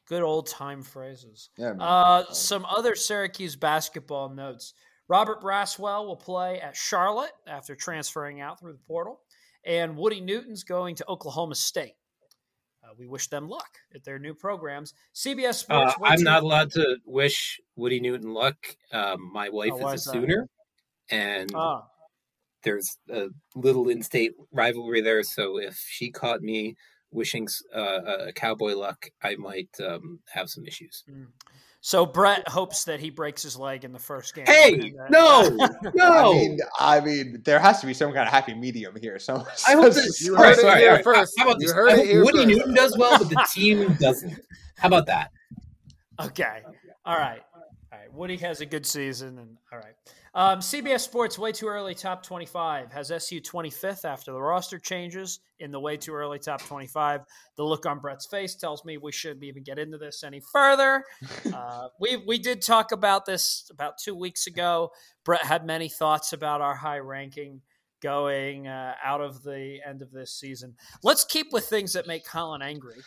[0.08, 1.50] Good old time phrases.
[1.58, 1.82] Yeah, man.
[1.82, 4.74] Uh, some other Syracuse basketball notes.
[5.12, 9.20] Robert Braswell will play at Charlotte after transferring out through the portal,
[9.66, 11.96] and Woody Newton's going to Oklahoma State.
[12.82, 14.94] Uh, we wish them luck at their new programs.
[15.14, 16.00] CBS Uh, Sports.
[16.00, 18.56] way I'm not allowed to wish Woody Newton luck.
[18.94, 20.12] Um, my wife Oh, is a?
[20.12, 20.48] Sooner,
[21.10, 21.90] and Ah,
[22.64, 25.24] there's a little in-state rivalry there.
[25.24, 26.76] So if she caught me
[27.12, 31.04] wishing uh, a cowboy luck, I might um, have some issues.
[31.82, 34.46] So Brett hopes that he breaks his leg in the first game.
[34.46, 35.42] Hey, And, no,
[35.96, 36.32] no!
[36.32, 39.18] I mean, I mean, there has to be some kind of happy medium here.
[39.20, 41.04] So I hope that You All heard it sorry, here all right.
[41.04, 41.34] first.
[41.38, 41.76] How about You this?
[41.76, 42.48] heard it here Woody first.
[42.50, 44.40] Newton does well, but the team doesn't.
[44.78, 45.32] How about that?
[46.22, 46.62] Okay.
[47.06, 47.42] All right.
[48.02, 48.14] Right.
[48.14, 49.94] Woody has a good season, and all right.
[50.34, 55.40] Um, CBS Sports way too early top twenty-five has SU twenty-fifth after the roster changes
[55.60, 57.22] in the way too early top twenty-five.
[57.58, 61.04] The look on Brett's face tells me we shouldn't even get into this any further.
[61.54, 64.92] Uh, we we did talk about this about two weeks ago.
[65.26, 67.62] Brett had many thoughts about our high ranking
[68.02, 70.76] going uh, out of the end of this season.
[71.04, 73.02] Let's keep with things that make Colin angry.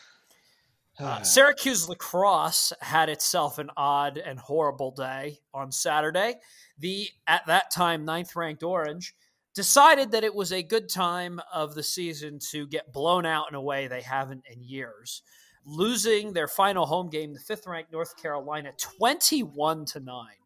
[0.99, 6.37] Uh, Syracuse lacrosse had itself an odd and horrible day on Saturday.
[6.79, 9.15] The at that time ninth ranked Orange
[9.55, 13.55] decided that it was a good time of the season to get blown out in
[13.55, 15.23] a way they haven't in years,
[15.65, 20.43] losing their final home game, the fifth ranked North Carolina, twenty one to nine,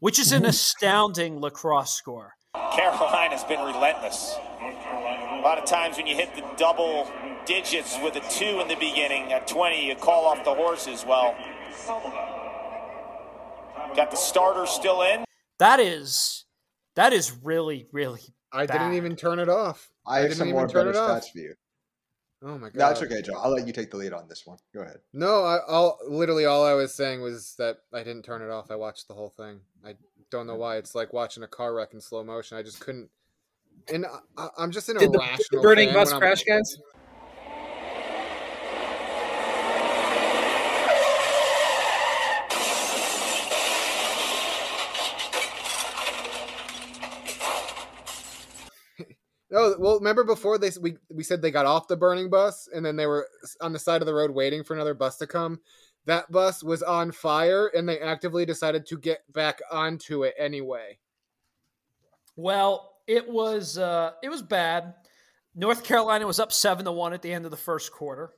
[0.00, 2.34] which is an astounding lacrosse score.
[2.72, 4.36] Carolina's been relentless.
[5.40, 7.10] A lot of times when you hit the double
[7.46, 11.02] digits with a two in the beginning, at 20, you call off the horses.
[11.08, 11.34] Well,
[13.96, 15.24] got the starter still in.
[15.58, 16.44] That is
[16.94, 18.20] that is really really
[18.52, 19.90] I didn't even turn it off.
[20.06, 21.22] I have didn't some even more turn it off.
[21.22, 21.54] stats for you.
[22.42, 22.74] Oh my god.
[22.74, 23.38] That's okay, Joe.
[23.38, 24.58] I'll let you take the lead on this one.
[24.74, 24.98] Go ahead.
[25.14, 28.70] No, I, all literally all I was saying was that I didn't turn it off.
[28.70, 29.60] I watched the whole thing.
[29.86, 29.94] I
[30.30, 30.76] don't know why.
[30.76, 32.58] It's like watching a car wreck in slow motion.
[32.58, 33.08] I just couldn't.
[33.88, 35.46] And I, I'm just an Did the, did irrational.
[35.52, 36.76] the burning bus when I'm- crash, guys?
[49.52, 52.86] Oh well, remember before they we we said they got off the burning bus and
[52.86, 53.26] then they were
[53.60, 55.58] on the side of the road waiting for another bus to come.
[56.06, 60.98] That bus was on fire and they actively decided to get back onto it anyway.
[62.36, 64.94] Well, it was uh, it was bad.
[65.56, 68.30] North Carolina was up seven to one at the end of the first quarter.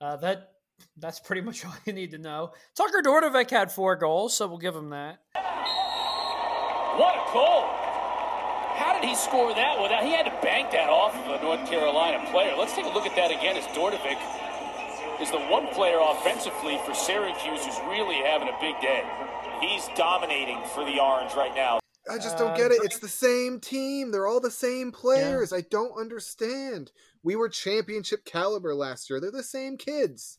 [0.00, 0.52] Uh, that
[0.96, 2.52] that's pretty much all you need to know.
[2.74, 5.20] Tucker Dordevic had four goals, so we'll give him that.
[6.96, 7.68] What a goal!
[8.80, 10.02] How did he score that without?
[10.02, 12.56] He had to bank that off of a North Carolina player.
[12.56, 13.56] Let's take a look at that again.
[13.56, 14.16] As Dordevic
[15.20, 19.04] is the one player offensively for Syracuse who's really having a big day.
[19.60, 21.80] He's dominating for the Orange right now.
[22.10, 22.80] I just don't Uh, get it.
[22.84, 24.10] It's the same team.
[24.10, 25.52] They're all the same players.
[25.52, 26.92] I don't understand.
[27.22, 29.20] We were championship caliber last year.
[29.20, 30.38] They're the same kids.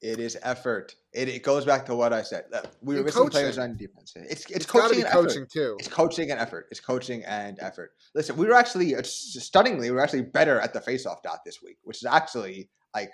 [0.00, 0.96] It is effort.
[1.14, 2.44] It, it goes back to what I said.
[2.82, 4.12] We were And missing players on defense.
[4.16, 5.50] It's it's, It's coaching and coaching effort.
[5.50, 5.76] too.
[5.78, 6.66] It's coaching and effort.
[6.70, 7.92] It's coaching and effort.
[8.14, 11.78] Listen, we were actually stunningly, we were actually better at the faceoff dot this week,
[11.84, 13.12] which is actually like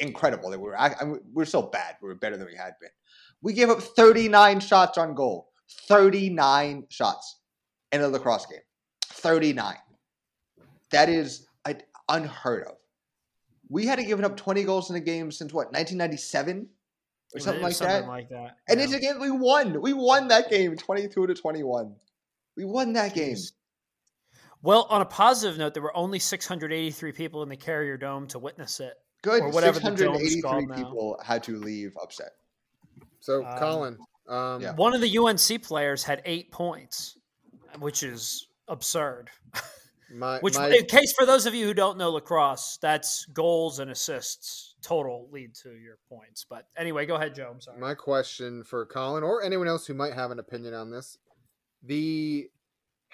[0.00, 0.50] incredible.
[0.50, 1.96] That we were I mean, we we're so bad.
[2.02, 2.90] We were better than we had been.
[3.42, 5.50] We gave up 39 shots on goal.
[5.68, 7.40] 39 shots
[7.92, 8.60] in a lacrosse game.
[9.06, 9.74] 39.
[10.90, 11.46] That is
[12.08, 12.76] unheard of.
[13.68, 16.68] We hadn't given up 20 goals in a game since what, 1997?
[17.34, 18.08] Or something like something that.
[18.08, 18.56] like that.
[18.68, 18.84] And yeah.
[18.84, 19.80] it's a game we won.
[19.80, 21.94] We won that game 22 to 21.
[22.56, 23.36] We won that game.
[24.62, 28.38] Well, on a positive note, there were only 683 people in the Carrier Dome to
[28.38, 28.94] witness it.
[29.22, 29.42] Good.
[29.42, 30.76] Or whatever 683 called now.
[30.76, 32.32] people had to leave upset.
[33.20, 33.98] So, Um, Colin,
[34.28, 34.74] um, yeah.
[34.74, 37.18] One of the UNC players had eight points,
[37.78, 39.30] which is absurd.
[40.14, 43.78] my, Which, my in case for those of you who don't know lacrosse, that's goals
[43.78, 46.46] and assists total lead to your points.
[46.48, 47.50] But anyway, go ahead, Joe.
[47.52, 47.80] I'm sorry.
[47.80, 51.18] My question for Colin or anyone else who might have an opinion on this:
[51.82, 52.48] the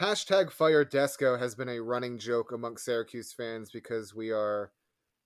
[0.00, 4.70] hashtag Fire Desko has been a running joke among Syracuse fans because we are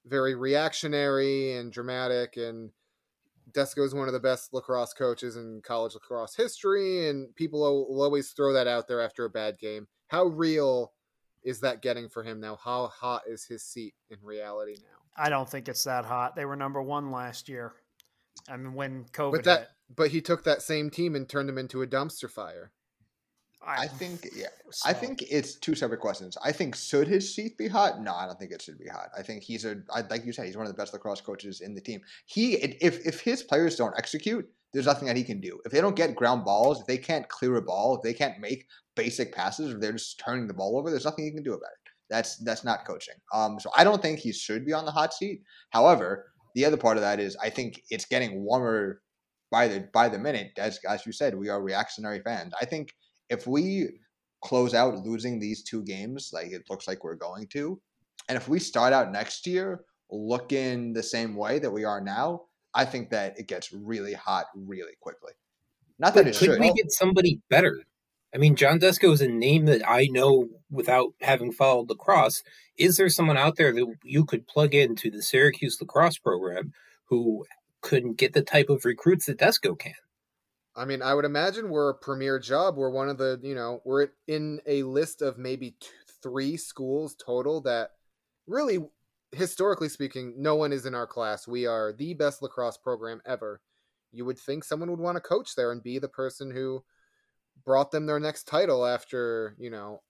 [0.06, 2.70] very reactionary and dramatic, and
[3.52, 8.02] Desko is one of the best lacrosse coaches in college lacrosse history, and people will
[8.02, 9.86] always throw that out there after a bad game.
[10.08, 10.92] How real
[11.42, 12.56] is that getting for him now?
[12.62, 14.98] How hot is his seat in reality now?
[15.16, 16.34] I don't think it's that hot.
[16.34, 17.72] They were number one last year.
[18.48, 19.68] I mean, when COVID But that, hit.
[19.94, 22.72] but he took that same team and turned them into a dumpster fire.
[23.66, 24.48] I think yeah.
[24.84, 26.36] I think it's two separate questions.
[26.42, 28.00] I think should his seat be hot?
[28.00, 29.08] No, I don't think it should be hot.
[29.16, 31.60] I think he's a I, like you said, he's one of the best lacrosse coaches
[31.60, 32.00] in the team.
[32.26, 35.60] He if if his players don't execute, there's nothing that he can do.
[35.64, 38.40] If they don't get ground balls, if they can't clear a ball, if they can't
[38.40, 41.54] make basic passes, if they're just turning the ball over, there's nothing he can do
[41.54, 41.90] about it.
[42.10, 43.14] That's that's not coaching.
[43.32, 45.42] Um, so I don't think he should be on the hot seat.
[45.70, 49.00] However, the other part of that is I think it's getting warmer
[49.50, 50.52] by the by the minute.
[50.58, 52.52] As as you said, we are reactionary fans.
[52.60, 52.94] I think
[53.28, 53.88] if we
[54.42, 57.80] close out losing these two games, like it looks like we're going to,
[58.28, 62.42] and if we start out next year looking the same way that we are now,
[62.74, 65.32] I think that it gets really hot really quickly.
[65.98, 66.60] Not that But it could should.
[66.60, 67.82] we get somebody better?
[68.34, 72.42] I mean, John Desko is a name that I know without having followed lacrosse.
[72.76, 76.72] Is there someone out there that you could plug into the Syracuse lacrosse program
[77.04, 77.46] who
[77.80, 79.94] couldn't get the type of recruits that Desco can?
[80.76, 82.76] I mean, I would imagine we're a premier job.
[82.76, 85.90] We're one of the, you know, we're in a list of maybe two,
[86.22, 87.90] three schools total that
[88.46, 88.78] really,
[89.32, 91.46] historically speaking, no one is in our class.
[91.46, 93.60] We are the best lacrosse program ever.
[94.10, 96.84] You would think someone would want to coach there and be the person who
[97.64, 100.02] brought them their next title after, you know,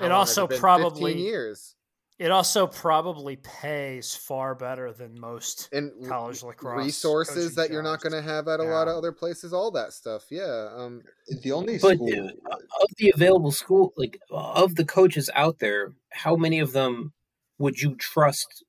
[0.00, 1.74] It also probably- 15 years.
[2.18, 7.82] It also probably pays far better than most And college lacrosse resources coaching that you're
[7.82, 10.24] not going to have at a lot of other places, all that stuff.
[10.28, 10.68] Yeah.
[10.76, 11.02] Um,
[11.42, 15.92] the only But school uh, of the available school, like of the coaches out there,
[16.10, 17.12] how many of them
[17.58, 18.64] would you trust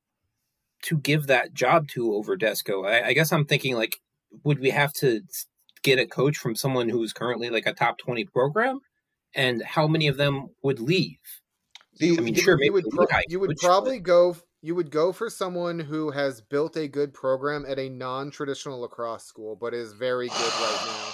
[0.84, 2.88] to give that job to over Desko?
[2.88, 3.98] I, I guess I'm thinking like,
[4.44, 5.22] would we have to
[5.82, 8.80] get a coach from someone who's currently like a top 20 program?
[9.34, 11.18] And how many of them would leave?
[12.00, 14.92] The, I mean, you sure, would, you would, pro- you would probably go you would
[14.92, 19.74] go for someone who has built a good program at a non-traditional lacrosse school but
[19.74, 21.12] is very good right now.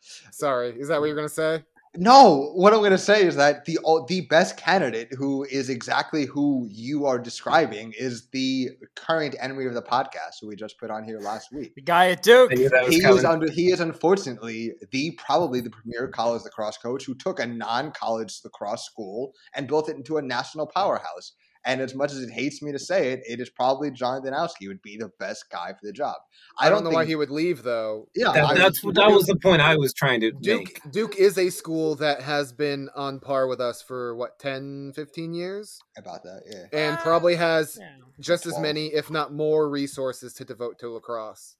[0.30, 3.36] Sorry is that what you're going to say No, what I'm going to say is
[3.36, 3.78] that the
[4.08, 9.74] the best candidate who is exactly who you are describing is the current enemy of
[9.74, 11.74] the podcast who we just put on here last week.
[11.74, 12.50] The guy at Duke.
[12.50, 17.04] I knew He is under he is unfortunately the probably the premier college lacrosse coach
[17.04, 21.32] who took a non-college lacrosse school and built it into a national powerhouse.
[21.64, 24.66] And as much as it hates me to say it, it is probably John Danowski
[24.68, 26.16] would be the best guy for the job.
[26.58, 29.36] i, don't, know why he would leave though Yeah, That, I- that's that was the
[29.36, 30.92] point I was trying to duke make.
[30.92, 35.34] duke is a school that has been on par with us for what 10 15
[35.34, 36.42] years about that.
[36.50, 36.66] Yeah.
[36.86, 37.88] and Uh, probably has Yeah.
[38.20, 38.62] just as 12.
[38.62, 41.56] many if not more resources to devote to lacrosse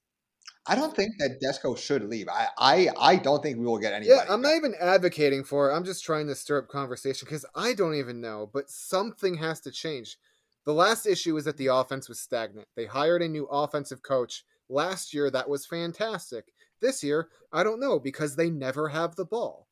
[0.65, 2.27] I don't think that Desko should leave.
[2.29, 4.17] I, I, I don't think we will get anybody.
[4.17, 5.75] Yeah, I'm not even advocating for it.
[5.75, 8.49] I'm just trying to stir up conversation because I don't even know.
[8.51, 10.17] But something has to change.
[10.65, 12.67] The last issue is that the offense was stagnant.
[12.77, 16.45] They hired a new offensive coach last year that was fantastic.
[16.79, 19.67] This year, I don't know because they never have the ball.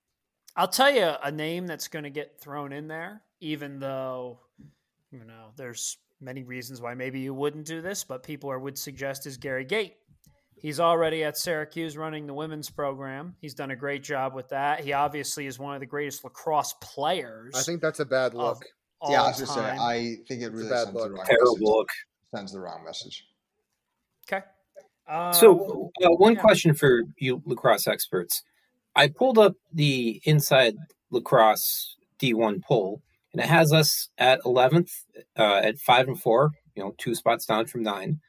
[0.57, 4.39] I'll tell you a name that's going to get thrown in there, even though,
[5.11, 8.77] you know, there's many reasons why maybe you wouldn't do this, but people are, would
[8.77, 9.95] suggest is Gary Gait.
[10.61, 13.35] He's already at Syracuse running the women's program.
[13.41, 14.81] He's done a great job with that.
[14.81, 17.53] He obviously is one of the greatest lacrosse players.
[17.55, 18.63] I think that's a bad look.
[19.09, 19.79] yeah, I was just saying.
[19.79, 21.61] I think it It's a really bad sends the wrong Terrible message.
[21.67, 21.89] look.
[22.35, 23.25] Sends the wrong message.
[24.31, 24.45] okay.
[25.07, 26.41] Uh, So, uh, one yeah.
[26.41, 28.43] question for you lacrosse experts.
[28.95, 30.75] I pulled up the inside
[31.09, 33.01] lacrosse D1 poll,
[33.33, 34.91] and it has us at 11th
[35.37, 38.19] uh, at 5 and 4, you know, two spots down from 9.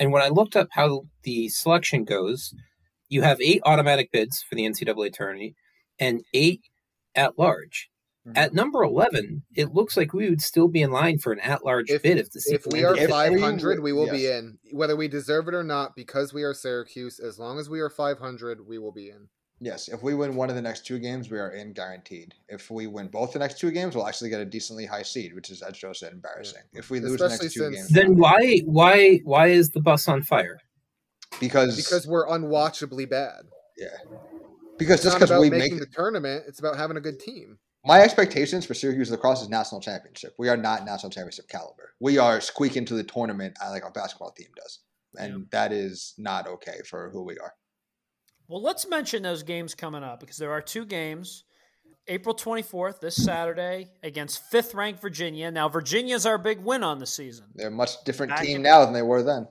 [0.00, 2.54] And when I looked up how the selection goes,
[3.10, 5.54] you have eight automatic bids for the NCAA tourney
[5.98, 6.62] and eight
[7.14, 7.88] at large.
[8.26, 8.32] Mhm.
[8.36, 11.64] At number 11, it looks like we would still be in line for an at
[11.64, 13.04] large If- bid if the If we are ended.
[13.04, 14.58] If we 500, we will would- be in.
[14.72, 17.90] Whether we deserve it or not, because we are Syracuse, as long as we are
[17.90, 19.28] 500, we will be in.
[19.62, 22.34] Yes, if we win one of the next two games, we are in guaranteed.
[22.48, 25.34] If we win both the next two games, we'll actually get a decently high seed,
[25.34, 26.62] which is, as Joe said, embarrassing.
[26.72, 29.80] If we lose Especially the next two since- games, then why why why is the
[29.80, 30.58] bus on fire?
[31.40, 33.42] because Because we're unwatchably bad.
[33.76, 33.88] Yeah,
[34.78, 36.44] because It's just not because about we making make the tournament.
[36.48, 37.58] It's about having a good team.
[37.84, 40.34] my expectations for Syracuse lacrosse is national championship.
[40.38, 41.94] We are not national championship caliber.
[42.00, 44.80] We are squeaking to the tournament uh, like our basketball team does,
[45.18, 47.52] and that is not okay for who we are.
[48.50, 51.44] Well, let's mention those games coming up because there are two games.
[52.08, 55.52] April 24th, this Saturday, against fifth ranked Virginia.
[55.52, 57.46] Now, Virginia's our big win on the season.
[57.54, 59.46] They're a much different Back team in- now than they were then.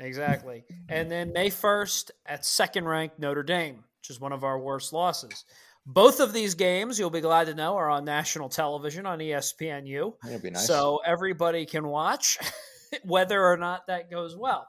[0.00, 0.64] Exactly.
[0.88, 4.92] And then May 1st at second ranked Notre Dame, which is one of our worst
[4.92, 5.44] losses.
[5.86, 10.14] Both of these games, you'll be glad to know, are on national television on ESPNU.
[10.24, 10.66] That'd be nice.
[10.66, 12.38] So everybody can watch
[13.04, 14.66] whether or not that goes well.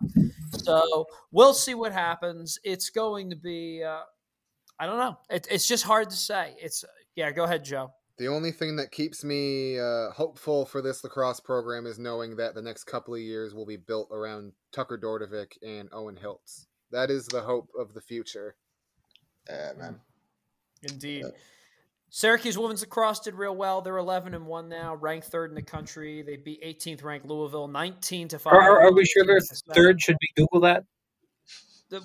[0.52, 2.60] So we'll see what happens.
[2.64, 4.02] It's going to be, uh,
[4.80, 5.18] I don't know.
[5.30, 6.56] It, it's just hard to say.
[6.60, 6.84] It's
[7.16, 7.32] yeah.
[7.32, 7.92] Go ahead, Joe.
[8.18, 12.54] The only thing that keeps me uh, hopeful for this lacrosse program is knowing that
[12.54, 16.68] the next couple of years will be built around Tucker Dordevic and Owen Hiltz.
[16.92, 18.56] That is the hope of the future.
[19.50, 20.00] Yeah, man.
[20.84, 21.26] Indeed.
[22.16, 23.82] Syracuse women's lacrosse did real well.
[23.82, 26.22] They're 11 and 1 now, ranked third in the country.
[26.22, 28.54] They beat 18th ranked Louisville 19 to 5.
[28.54, 29.40] Are, are, we sure they're
[29.74, 30.00] third?
[30.00, 30.84] Should we Google that?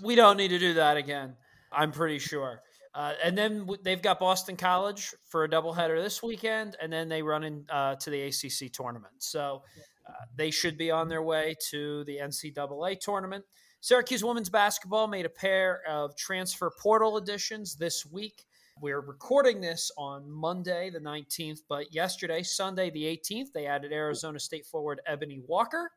[0.03, 1.37] We don't need to do that again.
[1.71, 2.63] I'm pretty sure.
[2.95, 7.21] Uh, and then they've got Boston College for a doubleheader this weekend, and then they
[7.21, 9.13] run in uh, to the ACC tournament.
[9.19, 9.63] So
[10.09, 13.45] uh, they should be on their way to the NCAA tournament.
[13.83, 18.47] Syracuse women's basketball made a pair of transfer portal additions this week.
[18.81, 24.39] We're recording this on Monday, the 19th, but yesterday, Sunday, the 18th, they added Arizona
[24.39, 25.91] State forward Ebony Walker,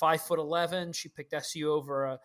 [0.00, 0.94] five foot 11.
[0.94, 2.16] She picked SU over uh,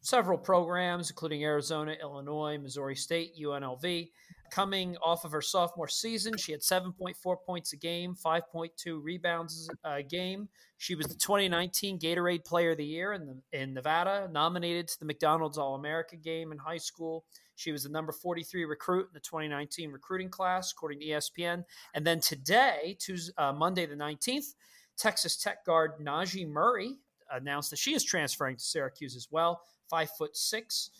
[0.00, 4.10] several programs, including Arizona, Illinois, Missouri State, UNLV.
[4.50, 10.02] Coming off of her sophomore season, she had 7.4 points a game, 5.2 rebounds a
[10.02, 10.48] game.
[10.78, 14.98] She was the 2019 Gatorade Player of the Year in, the, in Nevada, nominated to
[14.98, 17.24] the McDonald's All America game in high school.
[17.56, 21.64] She was the number 43 recruit in the 2019 recruiting class, according to ESPN.
[21.94, 24.54] And then today, Tuesday, uh, Monday the 19th,
[24.96, 26.96] Texas Tech guard Najee Murray
[27.30, 29.62] announced that she is transferring to Syracuse as well.
[29.88, 30.90] Five foot six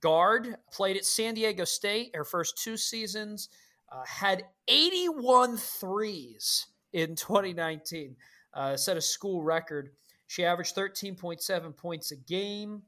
[0.00, 3.48] guard, played at San Diego State her first two seasons,
[3.90, 8.16] uh, had 81 threes in 2019,
[8.54, 9.90] uh, set a school record.
[10.26, 12.82] She averaged 13.7 points a game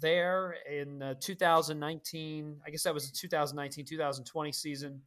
[0.00, 2.60] there in uh, 2019.
[2.66, 5.00] I guess that was the 2019 2020 season.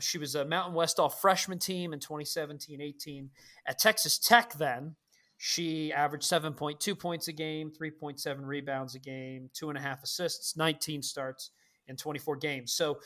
[0.00, 3.30] She was a Mountain West All freshman team in 2017 18.
[3.66, 4.96] At Texas Tech, then,
[5.38, 10.56] she averaged 7.2 points a game, 3.7 rebounds a game, two and a half assists,
[10.56, 11.50] 19 starts
[11.88, 12.72] in 24 games.
[12.72, 13.00] So,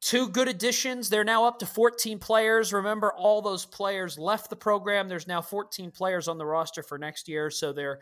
[0.00, 1.08] two good additions.
[1.08, 2.72] They're now up to 14 players.
[2.72, 5.08] Remember, all those players left the program.
[5.08, 7.50] There's now 14 players on the roster for next year.
[7.50, 8.00] So, they're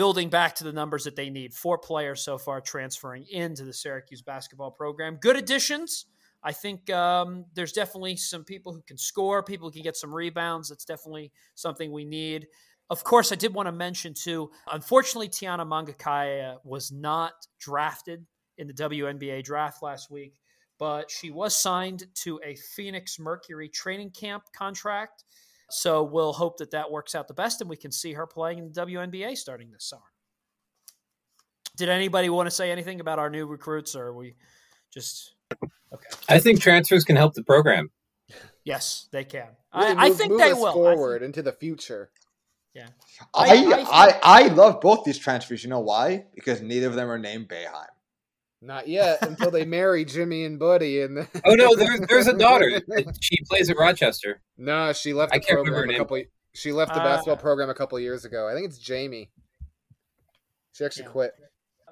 [0.00, 1.52] building back to the numbers that they need.
[1.52, 5.18] Four players so far transferring into the Syracuse basketball program.
[5.20, 6.06] Good additions.
[6.42, 10.14] I think um, there's definitely some people who can score, people who can get some
[10.14, 10.70] rebounds.
[10.70, 12.46] That's definitely something we need.
[12.88, 14.50] Of course, I did want to mention too.
[14.72, 18.24] Unfortunately, Tiana Mangakahia was not drafted
[18.56, 20.32] in the WNBA draft last week,
[20.78, 25.24] but she was signed to a Phoenix Mercury training camp contract.
[25.70, 28.58] So we'll hope that that works out the best, and we can see her playing
[28.58, 30.02] in the WNBA starting this summer.
[31.76, 34.34] Did anybody want to say anything about our new recruits, or are we
[34.92, 35.34] just
[35.92, 36.08] Okay.
[36.28, 37.90] I think transfers can help the program.
[38.64, 39.48] Yes, they can.
[39.74, 41.28] Really I, move, I, think they will forward think...
[41.28, 42.10] into the future.
[42.74, 42.86] Yeah,
[43.34, 45.64] I I, I, I, love both these transfers.
[45.64, 46.26] You know why?
[46.36, 47.89] Because neither of them are named Boeheim.
[48.62, 51.00] Not yet, until they marry Jimmy and Buddy.
[51.00, 52.80] And oh no, there's there's a daughter.
[53.20, 54.42] She plays at Rochester.
[54.58, 55.32] No, she left.
[55.32, 55.98] The I can't remember her name.
[55.98, 58.48] Couple, she left the uh, basketball program a couple years ago.
[58.48, 59.30] I think it's Jamie.
[60.72, 61.10] She actually yeah.
[61.10, 61.32] quit.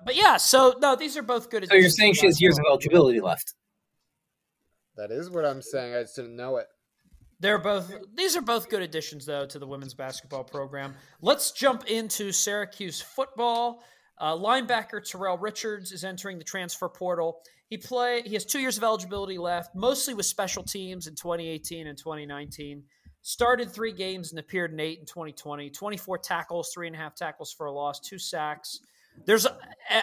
[0.04, 1.66] But yeah, so no, these are both good.
[1.68, 3.54] So you're saying she has years of eligibility left?
[4.96, 5.94] That is what I'm saying.
[5.94, 6.66] I just didn't know it.
[7.40, 10.94] They're both these are both good additions though to the women's basketball program.
[11.22, 13.82] Let's jump into Syracuse football.
[14.20, 17.40] Uh, linebacker Terrell Richards is entering the transfer portal.
[17.68, 21.86] He play he has two years of eligibility left, mostly with special teams in 2018
[21.86, 22.82] and 2019.
[23.22, 25.70] Started three games and appeared in eight in 2020.
[25.70, 28.80] 24 tackles, three and a half tackles for a loss, two sacks.
[29.26, 29.46] There's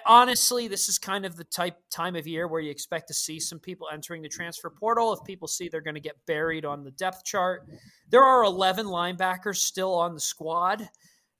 [0.05, 3.39] honestly, this is kind of the type time of year where you expect to see
[3.39, 5.13] some people entering the transfer portal.
[5.13, 7.67] If people see they're going to get buried on the depth chart,
[8.09, 10.87] there are 11 linebackers still on the squad.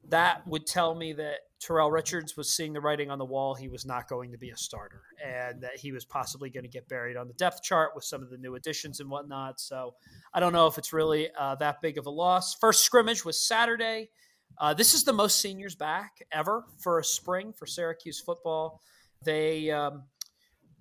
[0.10, 3.56] That would tell me that Terrell Richards was seeing the writing on the wall.
[3.56, 6.70] He was not going to be a starter, and that he was possibly going to
[6.70, 9.60] get buried on the depth chart with some of the new additions and whatnot.
[9.60, 9.96] So
[10.34, 12.56] I don't know if it's really uh, that big of a loss.
[12.56, 14.10] First scrimmage was Saturday.
[14.60, 18.82] Uh, this is the most seniors back ever for a spring for Syracuse football.
[19.24, 20.04] They um,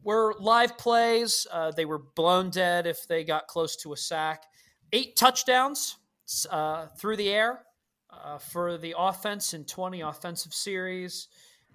[0.02, 1.46] were live plays.
[1.50, 4.44] Uh, they were blown dead if they got close to a sack.
[4.92, 5.96] Eight touchdowns
[6.50, 7.62] uh, through the air
[8.22, 11.28] uh, for the offense in 20 offensive series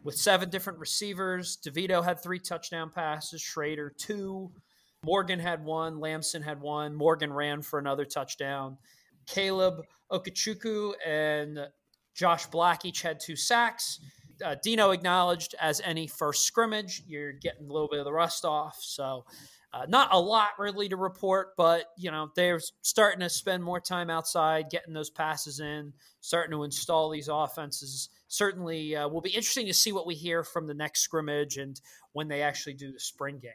[0.03, 1.57] with seven different receivers.
[1.65, 4.51] DeVito had three touchdown passes, Shrader two.
[5.03, 8.77] Morgan had one, Lamson had one, Morgan ran for another touchdown.
[9.25, 9.81] Caleb
[10.11, 11.67] Okechukwu and
[12.15, 13.99] Josh Black each had two sacks.
[14.43, 18.45] Uh, Dino acknowledged as any first scrimmage, you're getting a little bit of the rust
[18.45, 18.77] off.
[18.81, 19.25] So,
[19.71, 23.79] uh, not a lot really to report, but you know they're starting to spend more
[23.79, 28.09] time outside, getting those passes in, starting to install these offenses.
[28.27, 31.79] Certainly, uh, will be interesting to see what we hear from the next scrimmage and
[32.13, 33.51] when they actually do the spring game.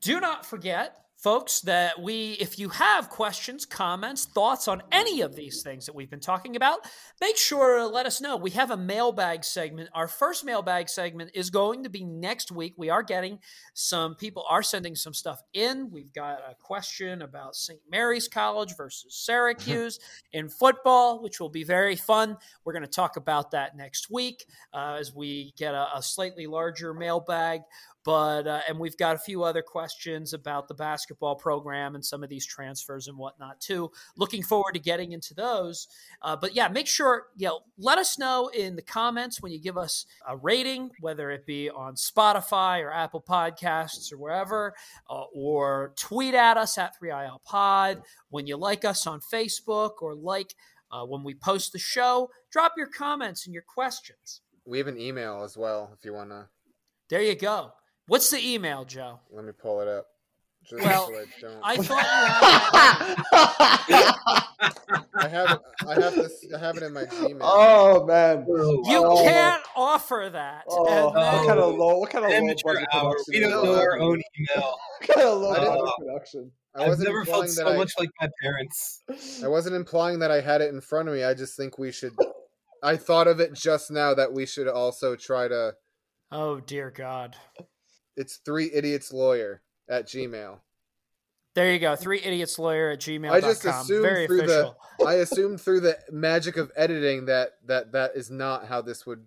[0.00, 5.34] do not forget folks that we if you have questions comments thoughts on any of
[5.34, 6.80] these things that we've been talking about
[7.20, 8.36] make sure to let us know.
[8.36, 9.88] We have a mailbag segment.
[9.94, 12.74] Our first mailbag segment is going to be next week.
[12.76, 13.38] We are getting
[13.72, 15.90] some people are sending some stuff in.
[15.90, 19.98] We've got a question about st mary's college versus syracuse
[20.32, 22.36] in football which will be very fun.
[22.64, 26.46] We're going to talk about that next week uh, as we get a, a slightly
[26.46, 27.62] larger mailbag
[28.04, 32.22] but uh, and we've got a few other questions about the basketball program and some
[32.22, 33.90] of these transfers and whatnot too.
[34.16, 35.88] Looking forward to getting into those.
[36.22, 39.58] Uh, but yeah make sure you know let us know in the comments when you
[39.58, 44.74] give us a rating whether it be on spotify or apple podcasts or wherever
[45.08, 48.02] uh, or tweet at us at 3il pod.
[48.28, 50.54] When you like us on facebook or like
[50.92, 54.42] uh, when we post the show drop your comments and your questions.
[54.66, 56.48] We have an email as well if you want to.
[57.08, 57.72] there you go
[58.06, 60.06] what's the email joe Let me pull it up.
[60.68, 61.76] Just Well, so I don't.
[61.76, 62.04] I thought
[63.88, 64.14] you had
[65.16, 65.60] I have it.
[65.86, 66.44] I have this.
[66.54, 67.38] I have it in my Gmail.
[67.42, 68.46] oh man.
[68.48, 69.22] You Oh.
[69.22, 70.64] can't offer that.
[70.68, 71.98] Oh, And what kind of low?
[71.98, 73.10] What kind of low Amateur budget hour.
[73.10, 73.32] production?
[73.34, 74.76] We don't is know our own email.
[75.06, 76.50] What kind of low I budget production?
[76.74, 79.02] I I've wasn't never felt so I, much like my parents.
[79.44, 81.24] I wasn't implying that I had it in front of me.
[81.24, 82.14] I just think we should.
[82.82, 85.74] I thought of it just now that we should also try to.
[86.32, 87.36] oh dear God.
[88.16, 90.58] It's three idiots lawyer at Gmail.
[91.54, 91.94] There you go.
[91.94, 93.30] Three idiots lawyer at gmail.
[93.30, 94.76] I just assumed Very through official.
[94.98, 95.06] the.
[95.06, 99.24] I assumed through the magic of editing that that that is not how this would.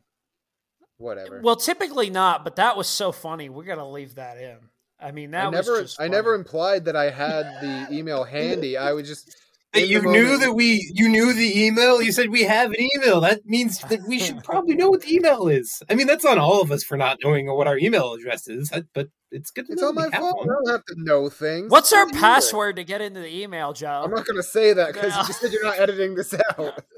[0.97, 1.41] Whatever.
[1.41, 3.49] Well, typically not, but that was so funny.
[3.49, 4.57] We're gonna leave that in.
[4.99, 5.85] I mean, that I never.
[5.99, 8.77] I never implied that I had the email handy.
[8.77, 9.35] I was just.
[9.81, 12.01] That you knew moment- that we you knew the email.
[12.01, 13.21] You said we have an email.
[13.21, 15.81] That means that we should probably know what the email is.
[15.89, 18.71] I mean, that's on all of us for not knowing what our email address is.
[18.93, 20.33] But it's good to It's know on we my have phone.
[20.41, 21.69] I don't have to know things.
[21.71, 22.31] What's our What do you mean?
[22.33, 24.01] password to get into the email, Joe?
[24.05, 25.27] I'm not going to say that because Yeah.
[25.27, 26.81] you said you're not editing this out.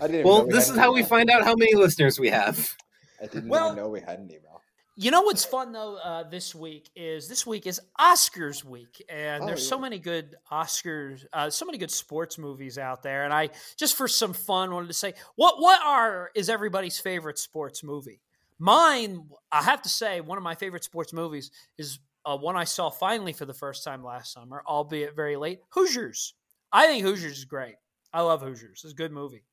[0.00, 0.24] I didn't.
[0.26, 2.74] Well, know we this is an how we find out how many listeners we have.
[3.20, 4.42] I didn't Well- even know we had an email.
[5.00, 9.44] You know what's fun though uh, this week is this week is Oscars week, and
[9.44, 13.22] Oh, there's so many good Oscars, uh, so many good sports movies out there.
[13.22, 17.38] And I just for some fun wanted to say what what are is everybody's favorite
[17.38, 18.20] sports movie?
[18.58, 22.64] Mine, I have to say, one of my favorite sports movies is uh, one I
[22.64, 25.60] saw finally for the first time last summer, albeit very late.
[25.68, 26.34] Hoosiers.
[26.72, 27.76] I think Hoosiers is great.
[28.12, 28.80] I love Hoosiers.
[28.82, 29.44] It's a good movie.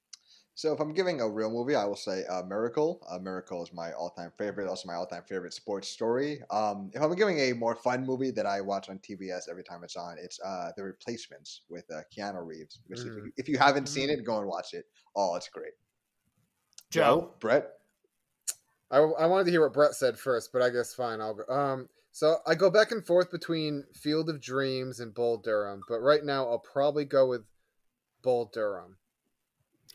[0.57, 3.05] So if I'm giving a real movie, I will say uh, Miracle.
[3.09, 4.69] Uh, Miracle is my all-time favorite.
[4.69, 6.39] Also, my all-time favorite sports story.
[6.49, 9.83] Um, if I'm giving a more fun movie that I watch on TBS every time
[9.83, 12.79] it's on, it's uh, The Replacements with uh, Keanu Reeves.
[12.87, 13.15] Which if, Mm.
[13.17, 14.85] you, if you haven't seen it, go and watch it.
[15.13, 15.73] Oh, it's great.
[16.89, 17.73] Joe, Brett.
[18.89, 21.19] I, I wanted to hear what Brett said first, but I guess fine.
[21.19, 21.53] I'll go.
[21.53, 25.99] Um, so I go back and forth between Field of Dreams and Bull Durham, but
[25.99, 27.41] right now I'll probably go with
[28.21, 28.95] Bull Durham.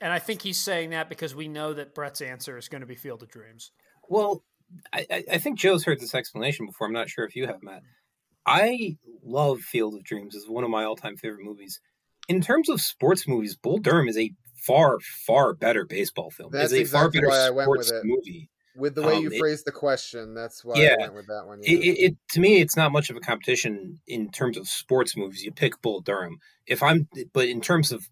[0.01, 2.86] And I think he's saying that because we know that Brett's answer is going to
[2.86, 3.72] be Field of Dreams.
[4.09, 4.43] Well,
[4.93, 6.86] I, I- I think Joe's heard this explanation before.
[6.86, 7.82] I'm not sure if you have, Matt.
[8.47, 10.34] I love Field of Dreams.
[10.34, 11.80] It's one of my all-time favorite movies.
[12.28, 16.51] In terms of sports movies, Bull Durham is a far, far better baseball film.
[16.53, 18.09] That's it's a far exactly better why I went with sports it.
[18.09, 18.51] movie.
[18.76, 20.95] With the way Um, you it- phrased the question, that's why Yeah.
[20.99, 21.61] I went with that one.
[21.62, 21.72] Yeah.
[21.78, 21.82] it,
[22.12, 25.43] it to me, it's not much of a competition in terms of sports movies.
[25.43, 26.38] You pick Bull Durham.
[26.66, 28.09] If I'm, but in terms of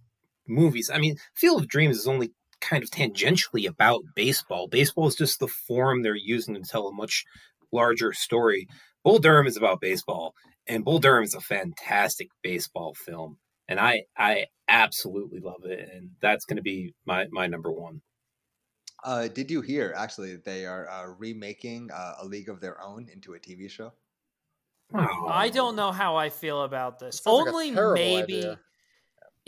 [0.49, 4.69] movies, I mean, Field of Dreams is only kind of tangentially about baseball.
[4.69, 7.25] Baseball is just the form they're using to tell a much
[7.73, 8.67] larger story.
[9.05, 10.35] Bull Durham is about baseball,
[10.67, 13.39] and Bull Durham is a fantastic baseball film,
[13.69, 18.03] and I I absolutely love it, and that's going to be my my number one.
[19.05, 19.95] Uh, did you hear?
[19.97, 23.93] Actually, they are uh, remaking uh, A League of Their Own into a TV show.
[24.93, 27.19] I don't know how I feel about this.
[27.19, 28.61] Sounds like Only maybe idea.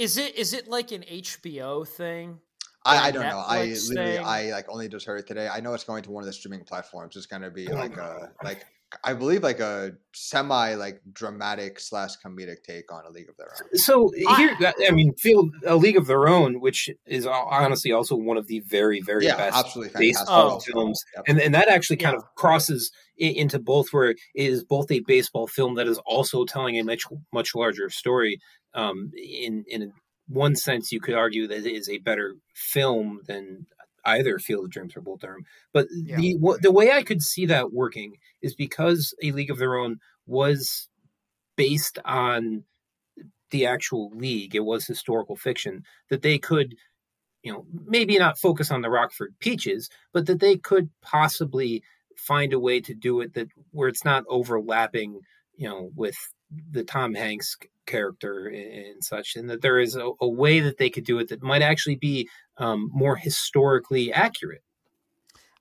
[0.01, 2.39] Is it is it like an HBO thing?
[2.87, 3.45] I, I don't know.
[3.47, 4.25] I Netflix literally, thing?
[4.25, 5.49] I like only just heard it today.
[5.49, 7.15] I know it's going to one of the streaming platforms.
[7.15, 8.65] It's going to be oh like a like
[9.05, 13.53] I believe like a semi like dramatic slash comedic take on A League of Their
[13.53, 13.77] Own.
[13.77, 18.37] So here, I mean, feel a League of Their Own, which is honestly also one
[18.39, 20.61] of the very, very Yeah, best absolutely baseball Oh.
[20.61, 21.25] films, Yep.
[21.29, 22.21] and and that actually kind Yeah.
[22.27, 22.91] of crosses
[23.21, 26.83] i- into both, where it is both a baseball film that is also telling a
[26.83, 28.41] much much larger story.
[28.75, 29.93] Um, in in
[30.29, 33.67] one sense, you could argue that it is a better film than
[34.05, 35.45] either Field of Dreams or Bull Durham.
[35.73, 36.17] But Yeah.
[36.17, 39.77] the wha- the way I could see that working is because A League of Their
[39.77, 40.89] Own was
[41.57, 42.65] based on
[43.51, 44.55] the actual league.
[44.55, 46.77] It was historical fiction that they could,
[47.43, 51.83] you know, maybe not focus on the Rockford Peaches, but that they could possibly
[52.17, 55.21] find a way to do it that where it's not overlapping,
[55.57, 56.17] you know, with
[56.71, 57.57] the Tom Hanks
[57.91, 61.29] character and such, and that there is a, a way that they could do it
[61.29, 62.29] that might actually be
[62.59, 64.63] um, more historically accurate.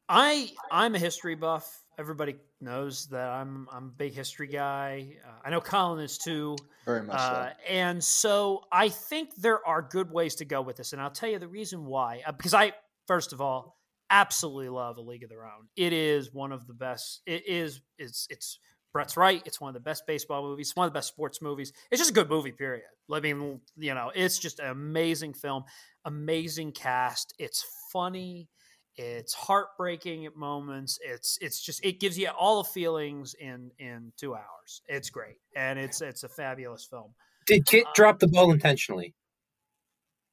[0.07, 1.83] I I'm a history buff.
[1.97, 5.17] Everybody knows that I'm I'm a big history guy.
[5.25, 6.55] Uh, I know Colin is too.
[6.85, 7.55] Very much Uh, so.
[7.69, 11.29] and so I think there are good ways to go with this, and I'll tell
[11.29, 12.21] you the reason why.
[12.25, 12.73] Uh, because I,
[13.05, 13.77] first of all,
[14.09, 15.67] absolutely love A League of Their Own.
[15.75, 17.21] It is one of the best.
[17.25, 17.81] It is.
[17.97, 18.27] It's.
[18.29, 18.59] It's.
[18.91, 19.41] Brett's right.
[19.45, 20.69] It's one of the best baseball movies.
[20.69, 21.71] It's one of the best sports movies.
[21.91, 22.51] It's just a good movie.
[22.51, 22.85] Period.
[23.11, 25.63] I mean, you know, it's just an amazing film,
[26.05, 27.33] amazing cast.
[27.37, 28.49] It's funny.
[28.95, 30.99] It's heartbreaking at moments.
[31.01, 34.81] It's it's just it gives you all the feelings in in two hours.
[34.87, 37.13] It's great, and it's it's a fabulous film.
[37.45, 39.13] Did Kit Uh, drop the ball intentionally?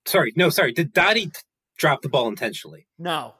[0.06, 0.72] Sorry, no, sorry.
[0.72, 1.30] Did Dottie
[1.76, 2.86] drop the ball intentionally?
[2.98, 3.34] No,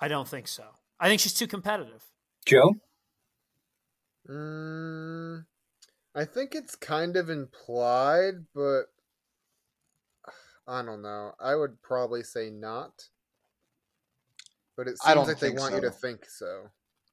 [0.00, 0.64] I don't think so.
[0.98, 2.04] I think she's too competitive.
[2.46, 2.74] Joe?
[4.28, 5.44] Mm,
[6.14, 8.84] I think it's kind of implied, but
[10.66, 11.32] I don't know.
[11.40, 13.08] I would probably say not.
[14.76, 16.68] But it I seems don't like they think want you to think so.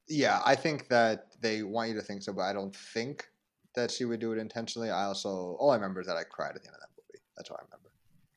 [0.08, 3.28] Yeah, I think that they want you to think so, but I don't think
[3.76, 4.90] that she would do it intentionally.
[4.90, 7.24] I also all I remember is that I cried at the end of that movie.
[7.36, 7.92] That's all I remember.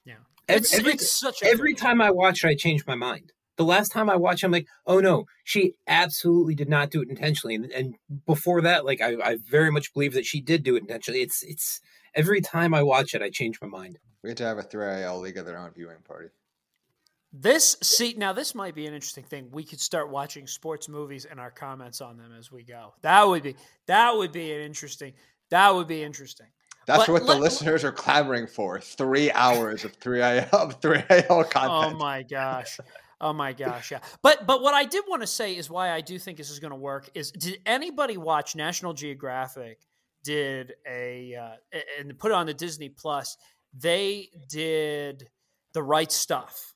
[0.04, 3.32] Yeah, It's, every, it's such a every time I watch it, I change my mind.
[3.60, 7.10] The last time I watched, I'm like, oh no, she absolutely did not do it
[7.10, 7.56] intentionally.
[7.56, 7.94] And, and
[8.24, 11.20] before that, like, I, I very much believe that she did do it intentionally.
[11.20, 11.82] It's, it's
[12.14, 13.98] every time I watch it, I change my mind.
[14.22, 16.28] We have to have a 3IL League of Their Own viewing party.
[17.34, 19.50] This see now this might be an interesting thing.
[19.52, 22.94] We could start watching sports movies and our comments on them as we go.
[23.02, 23.56] That would be
[23.88, 25.12] that would be an interesting.
[25.50, 26.46] That would be interesting.
[26.86, 28.80] That's But what the let- listeners are clamoring for.
[28.80, 31.94] Three hours of 3IL, of 3IL content.
[31.94, 32.78] Oh my gosh.
[33.20, 34.00] Oh my gosh, yeah.
[34.22, 36.58] But but what I did want to say is why I do think this is
[36.58, 39.80] going to work is did anybody watch National Geographic
[40.24, 43.36] did a uh, and put it on the Disney Plus.
[43.74, 45.28] They did
[45.74, 46.74] the right stuff,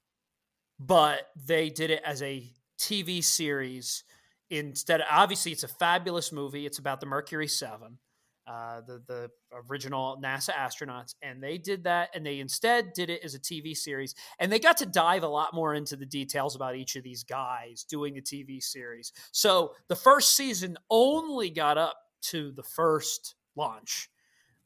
[0.78, 2.47] but they did it as a
[2.78, 4.05] TV series
[4.51, 5.03] instead.
[5.11, 6.66] Obviously, it's a fabulous movie.
[6.66, 7.99] It's about the Mercury Seven,
[8.47, 9.30] uh, the the
[9.68, 13.74] original NASA astronauts, and they did that, and they instead did it as a TV
[13.76, 17.03] series, and they got to dive a lot more into the details about each of
[17.03, 19.12] these guys doing the TV series.
[19.32, 24.11] So the first season only got up to the first launch,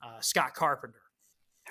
[0.02, 1.02] uh, Scott Carpenter.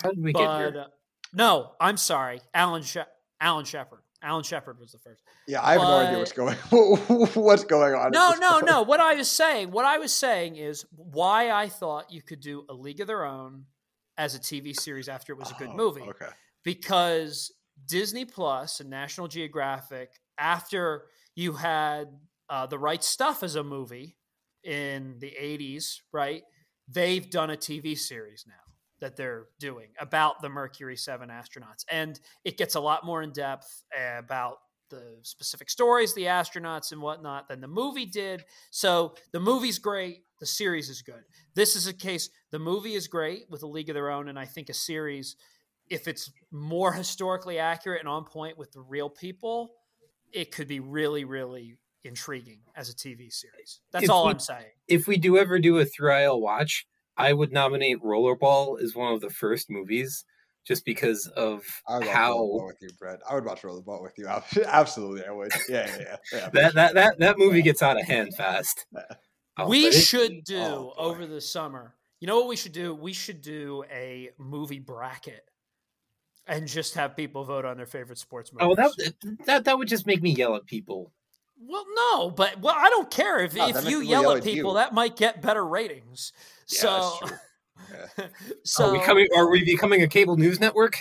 [0.02, 0.82] How did we But get here?
[0.82, 0.88] uh,
[1.34, 3.00] no, I'm sorry, Alan she-
[3.40, 4.00] Alan Shepard.
[4.22, 5.22] Alan Shepard was the first.
[5.46, 6.56] Yeah, I have no idea what's going
[7.34, 8.10] what's going on.
[8.10, 8.66] No, no, point.
[8.66, 8.82] no.
[8.82, 12.64] What I was saying, what I was saying is why I thought you could do
[12.68, 13.64] a League of Their Own
[14.16, 16.02] as a TV series after it was a good Oh, movie.
[16.02, 16.26] Okay.
[16.64, 17.52] Because
[17.86, 21.04] Disney Plus and National Geographic, after
[21.36, 22.08] you had
[22.50, 24.16] uh, the right stuff as a movie
[24.64, 26.42] in the 80s, right?
[26.88, 28.54] They've done a TV series now
[29.00, 31.84] that they're doing about the Mercury 7 astronauts.
[31.90, 34.58] And it gets a lot more in depth uh, about
[34.90, 38.44] the specific stories, the astronauts and whatnot than the movie did.
[38.70, 41.22] So the movie's great, the series is good.
[41.54, 44.38] This is a case, the movie is great with a League of Their Own, and
[44.38, 45.36] I think a series,
[45.90, 49.72] if it's more historically accurate and on point with the real people,
[50.32, 53.80] it could be really, really intriguing as a TV series.
[53.92, 54.72] That's If all we- I'm saying.
[54.86, 56.86] If we do ever do a 3IL watch,
[57.18, 60.24] I would nominate Rollerball as one of the first movies,
[60.64, 63.20] just because of I would how Rollerball with you, Brett.
[63.28, 64.28] I would watch Rollerball with you.
[64.64, 65.52] Absolutely, I would.
[65.68, 66.16] Yeah, yeah, yeah.
[66.32, 66.48] yeah.
[66.50, 68.86] that that that that movie gets out of hand fast.
[69.58, 71.94] Oh, we but it- should oh, do oh, over the summer.
[72.20, 72.94] You know what we should do?
[72.94, 75.44] We should do a movie bracket
[76.48, 78.68] and just have people vote on their favorite sports movies.
[78.70, 81.12] Oh, that that that would just make me yell at people.
[81.60, 84.44] Well, no, but well, I don't care if No, if you yell yell at at
[84.44, 84.76] people, you.
[84.76, 86.32] that might get better ratings.
[86.68, 87.38] Yeah, so, that's true.
[88.18, 88.26] Yeah.
[88.64, 89.26] so are we coming?
[89.36, 90.98] Are we becoming a cable news network?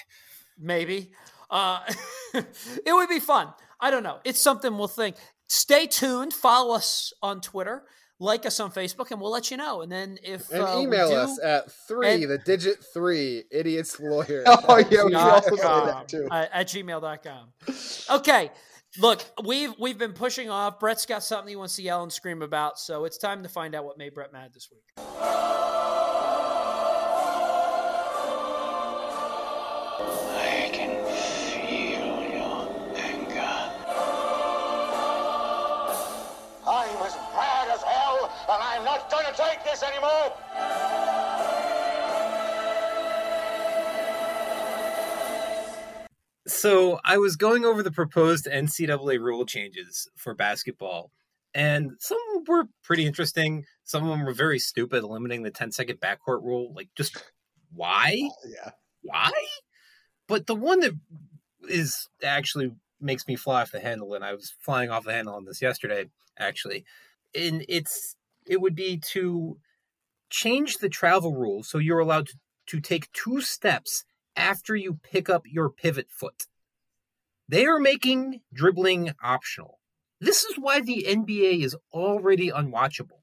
[0.59, 1.11] maybe
[1.49, 1.79] uh,
[2.33, 3.49] it would be fun.
[3.79, 4.19] I don't know.
[4.23, 5.15] It's something we'll think.
[5.47, 6.33] Stay tuned.
[6.33, 7.83] Follow us on Twitter.
[8.19, 9.81] Like us on Facebook, and we'll let you know.
[9.81, 13.99] And then if And uh, email do, us at three, and- the digit three, idiots
[13.99, 14.43] lawyer.
[14.47, 16.27] Oh, yeah, we also say com, that too.
[16.31, 17.49] uh, at gmail.com.
[18.19, 18.51] Okay.
[18.99, 20.79] Look, we've we've been pushing off.
[20.79, 23.75] Brett's got something he wants to yell and scream about, so it's time to find
[23.75, 24.81] out what made Brett mad this week.
[24.97, 25.01] I
[30.73, 33.71] can feel your anger.
[36.67, 40.33] I'm as mad as hell, and I'm not gonna take this anymore!
[46.57, 51.11] So I was going over the proposed NCAA rule changes for basketball,
[51.53, 53.63] and some were pretty interesting.
[53.83, 56.73] Some of them were very stupid, limiting the 10 second backcourt rule.
[56.75, 57.23] Like, just
[57.71, 58.17] why?
[58.43, 58.71] Oh, yeah.
[59.03, 59.31] Why?
[60.27, 60.93] But the one that
[61.69, 65.35] is actually makes me fly off the handle, and I was flying off the handle
[65.35, 66.05] on this yesterday,
[66.39, 66.85] actually.
[67.35, 68.15] And it's
[68.47, 69.59] it would be to
[70.31, 74.05] change the travel rule so you're allowed to, to take two steps
[74.37, 76.45] after you pick up your pivot foot.
[77.49, 79.79] They are making dribbling optional.
[80.19, 83.21] This is why the NBA is already unwatchable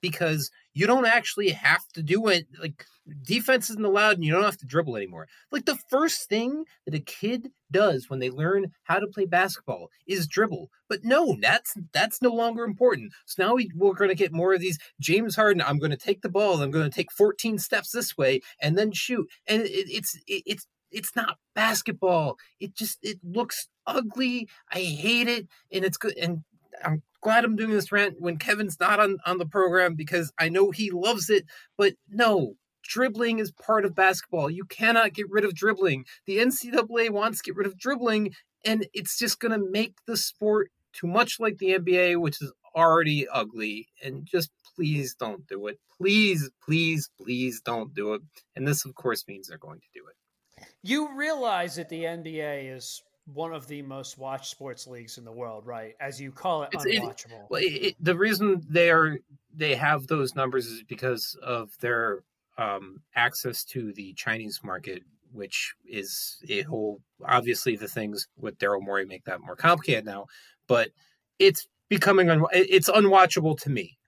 [0.00, 2.46] because you don't actually have to do it.
[2.60, 2.86] Like
[3.24, 5.26] defense isn't allowed, and you don't have to dribble anymore.
[5.50, 9.88] Like the first thing that a kid does when they learn how to play basketball
[10.06, 10.70] is dribble.
[10.88, 13.12] But no, that's that's no longer important.
[13.26, 15.62] So now we, we're going to get more of these James Harden.
[15.62, 16.62] I'm going to take the ball.
[16.62, 19.28] I'm going to take 14 steps this way and then shoot.
[19.48, 22.36] And it, it's it, it's it's not basketball.
[22.60, 24.48] It just it looks ugly.
[24.72, 26.16] I hate it, and it's good.
[26.16, 26.44] And
[26.84, 30.48] I'm glad I'm doing this rant when Kevin's not on on the program because I
[30.48, 31.44] know he loves it.
[31.76, 34.50] But no, dribbling is part of basketball.
[34.50, 36.04] You cannot get rid of dribbling.
[36.26, 38.32] The NCAA wants to get rid of dribbling,
[38.64, 42.52] and it's just going to make the sport too much like the NBA, which is
[42.74, 43.88] already ugly.
[44.02, 45.78] And just please don't do it.
[45.96, 48.22] Please, please, please don't do it.
[48.56, 50.66] And this, of course, means they're going to do it.
[50.82, 53.02] You realize that the NBA is
[53.34, 55.94] one of the most watched sports leagues in the world, right?
[56.00, 57.48] As you call it, It's- unwatchable.
[57.50, 59.18] Well, it, it- the reason they are
[59.54, 62.22] they have those numbers is because of their
[62.56, 65.02] um, access to the Chinese market,
[65.32, 67.00] which is a whole.
[67.24, 70.26] Obviously, the things with Daryl Morey make that more complicated now,
[70.66, 70.90] but
[71.38, 73.98] it's becoming un, it's unwatchable to me.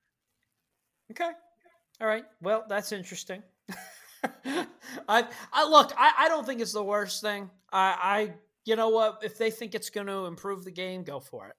[1.10, 1.30] Okay.
[2.00, 2.24] All right.
[2.40, 3.42] Well, that's interesting.
[5.08, 5.92] I, I look.
[5.96, 7.50] I, I don't think it's the worst thing.
[7.72, 8.34] I, I,
[8.64, 9.20] you know what?
[9.22, 11.56] If they think it's going to improve the game, go for it.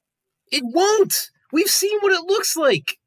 [0.52, 1.32] It won't.
[1.52, 2.98] We've seen what it looks like.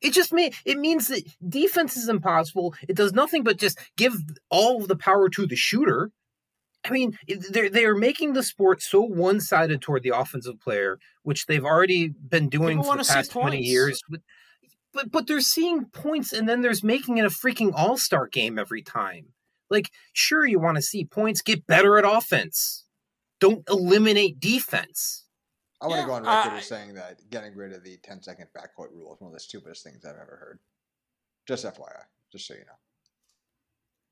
[0.00, 2.74] It just mean it means that defense is impossible.
[2.88, 4.14] It does nothing but just give
[4.50, 6.10] all of the power to the shooter.
[6.84, 7.16] I mean,
[7.50, 11.64] they're they are making the sport so one sided toward the offensive player, which they've
[11.64, 14.02] already been doing People for the past twenty years.
[14.08, 14.20] But,
[14.92, 18.58] but but they're seeing points, and then there's making it a freaking all star game
[18.58, 19.26] every time.
[19.70, 22.81] Like, sure, you want to see points, get better at offense.
[23.42, 25.24] Don't eliminate defense.
[25.80, 27.96] I want to Yeah, go on record I- as saying that getting rid of the
[28.04, 30.60] 10 second backcourt rule is one of the stupidest things I've ever heard.
[31.48, 32.78] Just FYI, just so you know.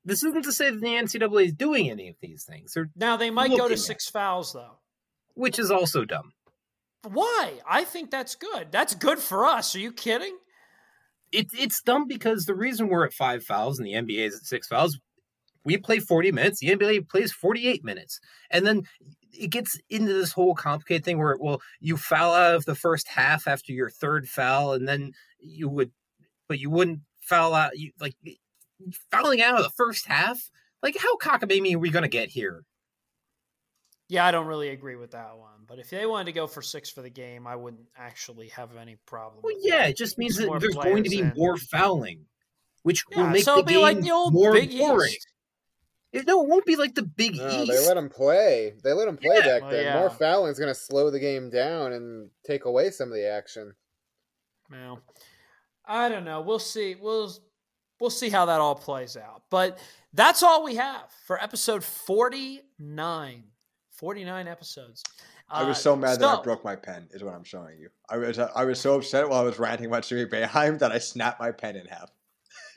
[0.03, 3.15] This isn't to say that the NCAA is doing any of these things, or Now
[3.15, 4.79] they might go to at six fouls though.
[5.35, 6.33] which is also dumb.
[7.03, 7.61] Why?
[7.65, 8.69] I think that's good.
[8.71, 9.73] That's good for us.
[9.73, 10.37] Are you kidding?
[11.31, 14.45] It, it's dumb because the reason we're at five fouls and the NBA is at
[14.45, 14.99] six fouls,
[15.63, 18.19] we play 40 minutes, the NBA plays 48 minutes.
[18.49, 18.83] And then
[19.33, 23.07] it gets into this whole complicated thing where, well, you foul out of the first
[23.07, 25.91] half after your third foul, and then you would,
[26.47, 28.15] but you wouldn't foul out, you, like,
[29.11, 30.49] fouling out of the first half?
[30.83, 32.63] Like, how cockamamie are we going to get here?
[34.09, 35.51] Yeah, I don't really agree with that one.
[35.65, 38.75] But if they wanted to go for six for the game, I wouldn't actually have
[38.75, 39.39] any problem.
[39.41, 39.91] Well, yeah, that.
[39.91, 41.33] it just means Some that there's going to be in.
[41.37, 42.25] more fouling,
[42.83, 45.11] which will make so the game like the old more Big boring.
[45.11, 45.27] East.
[46.13, 47.71] It- no, it won't be like the Big No, East.
[47.71, 48.73] they let him play.
[48.83, 49.45] They let him play Yeah.
[49.47, 49.83] back Well, then.
[49.85, 49.99] yeah.
[49.99, 53.25] More fouling is going to slow the game down and take away some of the
[53.27, 53.73] action.
[54.69, 55.01] Well,
[55.85, 56.41] I don't know.
[56.41, 56.95] We'll see.
[56.95, 57.33] We'll
[57.99, 59.43] we'll see how that all plays out.
[59.49, 59.79] But
[60.13, 63.43] that's all we have for episode 49.
[63.91, 65.03] 49 episodes.
[65.49, 67.07] I was Uh, so mad that I broke my pen.
[67.11, 67.89] Is what I'm showing you.
[68.09, 70.97] I was I was so upset while I was ranting about Jimmy Boeheim that I
[70.99, 72.11] snapped my pen in half.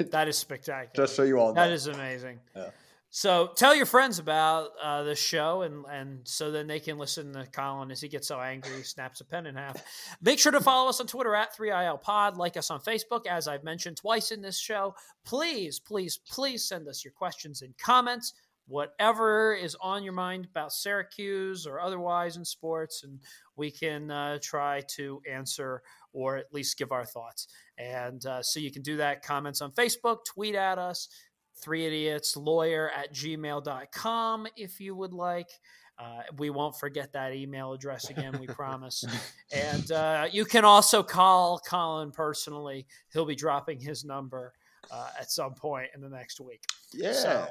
[0.01, 1.07] That is spectacular.
[1.07, 1.55] Just so you all know.
[1.55, 2.41] That is amazing.
[2.57, 2.71] Yeah.
[3.17, 7.33] So tell your friends about uh, the show, and and so then they can listen
[7.35, 9.81] to Colin as he gets so angry he snaps a pen in half.
[10.21, 12.37] Make sure to follow us on Twitter at 3IL Pod.
[12.37, 14.97] Like us on Facebook, as I've mentioned twice in this show.
[15.25, 18.33] Please, please, please send us your questions and comments.
[18.67, 23.21] Whatever is on your mind about Syracuse or otherwise in sports, and
[23.55, 27.47] we can uh, try to answer or at least give our thoughts.
[27.79, 29.23] And uh, so you can do that.
[29.23, 31.09] Comments on Facebook, tweet at us,
[31.57, 35.49] three idiots lawyer at gmail.com if you would like.
[35.97, 39.05] Uh, we won't forget that email address again, we promise.
[39.53, 42.87] And uh, you can also call Colin personally.
[43.13, 44.53] He'll be dropping his number
[44.91, 46.65] uh, at some point in the next week.
[46.93, 47.13] yeah.
[47.13, 47.49] So-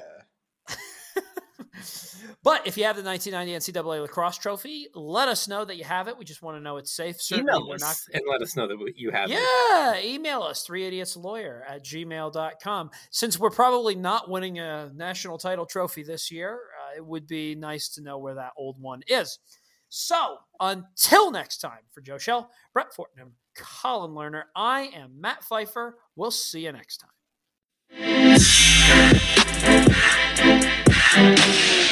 [2.42, 6.08] But if you have the 1990 NCAA lacrosse trophy, let us know that you have
[6.08, 6.18] it.
[6.18, 7.20] We just want to know it's safe.
[7.20, 9.34] Certainly, Email we're us not and let us know that you have it.
[9.34, 12.90] yeah, email us, three idiots lawyer at gmail.com.
[13.10, 17.54] Since we're probably not winning a national title trophy this year, uh, it would be
[17.54, 19.38] nice to know where that old one is.
[19.88, 24.42] So until next time, for Joe Shell, Brett Fortnum, Colin Lerner.
[24.54, 25.98] I am Matt Pfeiffer.
[26.16, 27.10] We'll see you next time.
[31.14, 31.83] Thank you.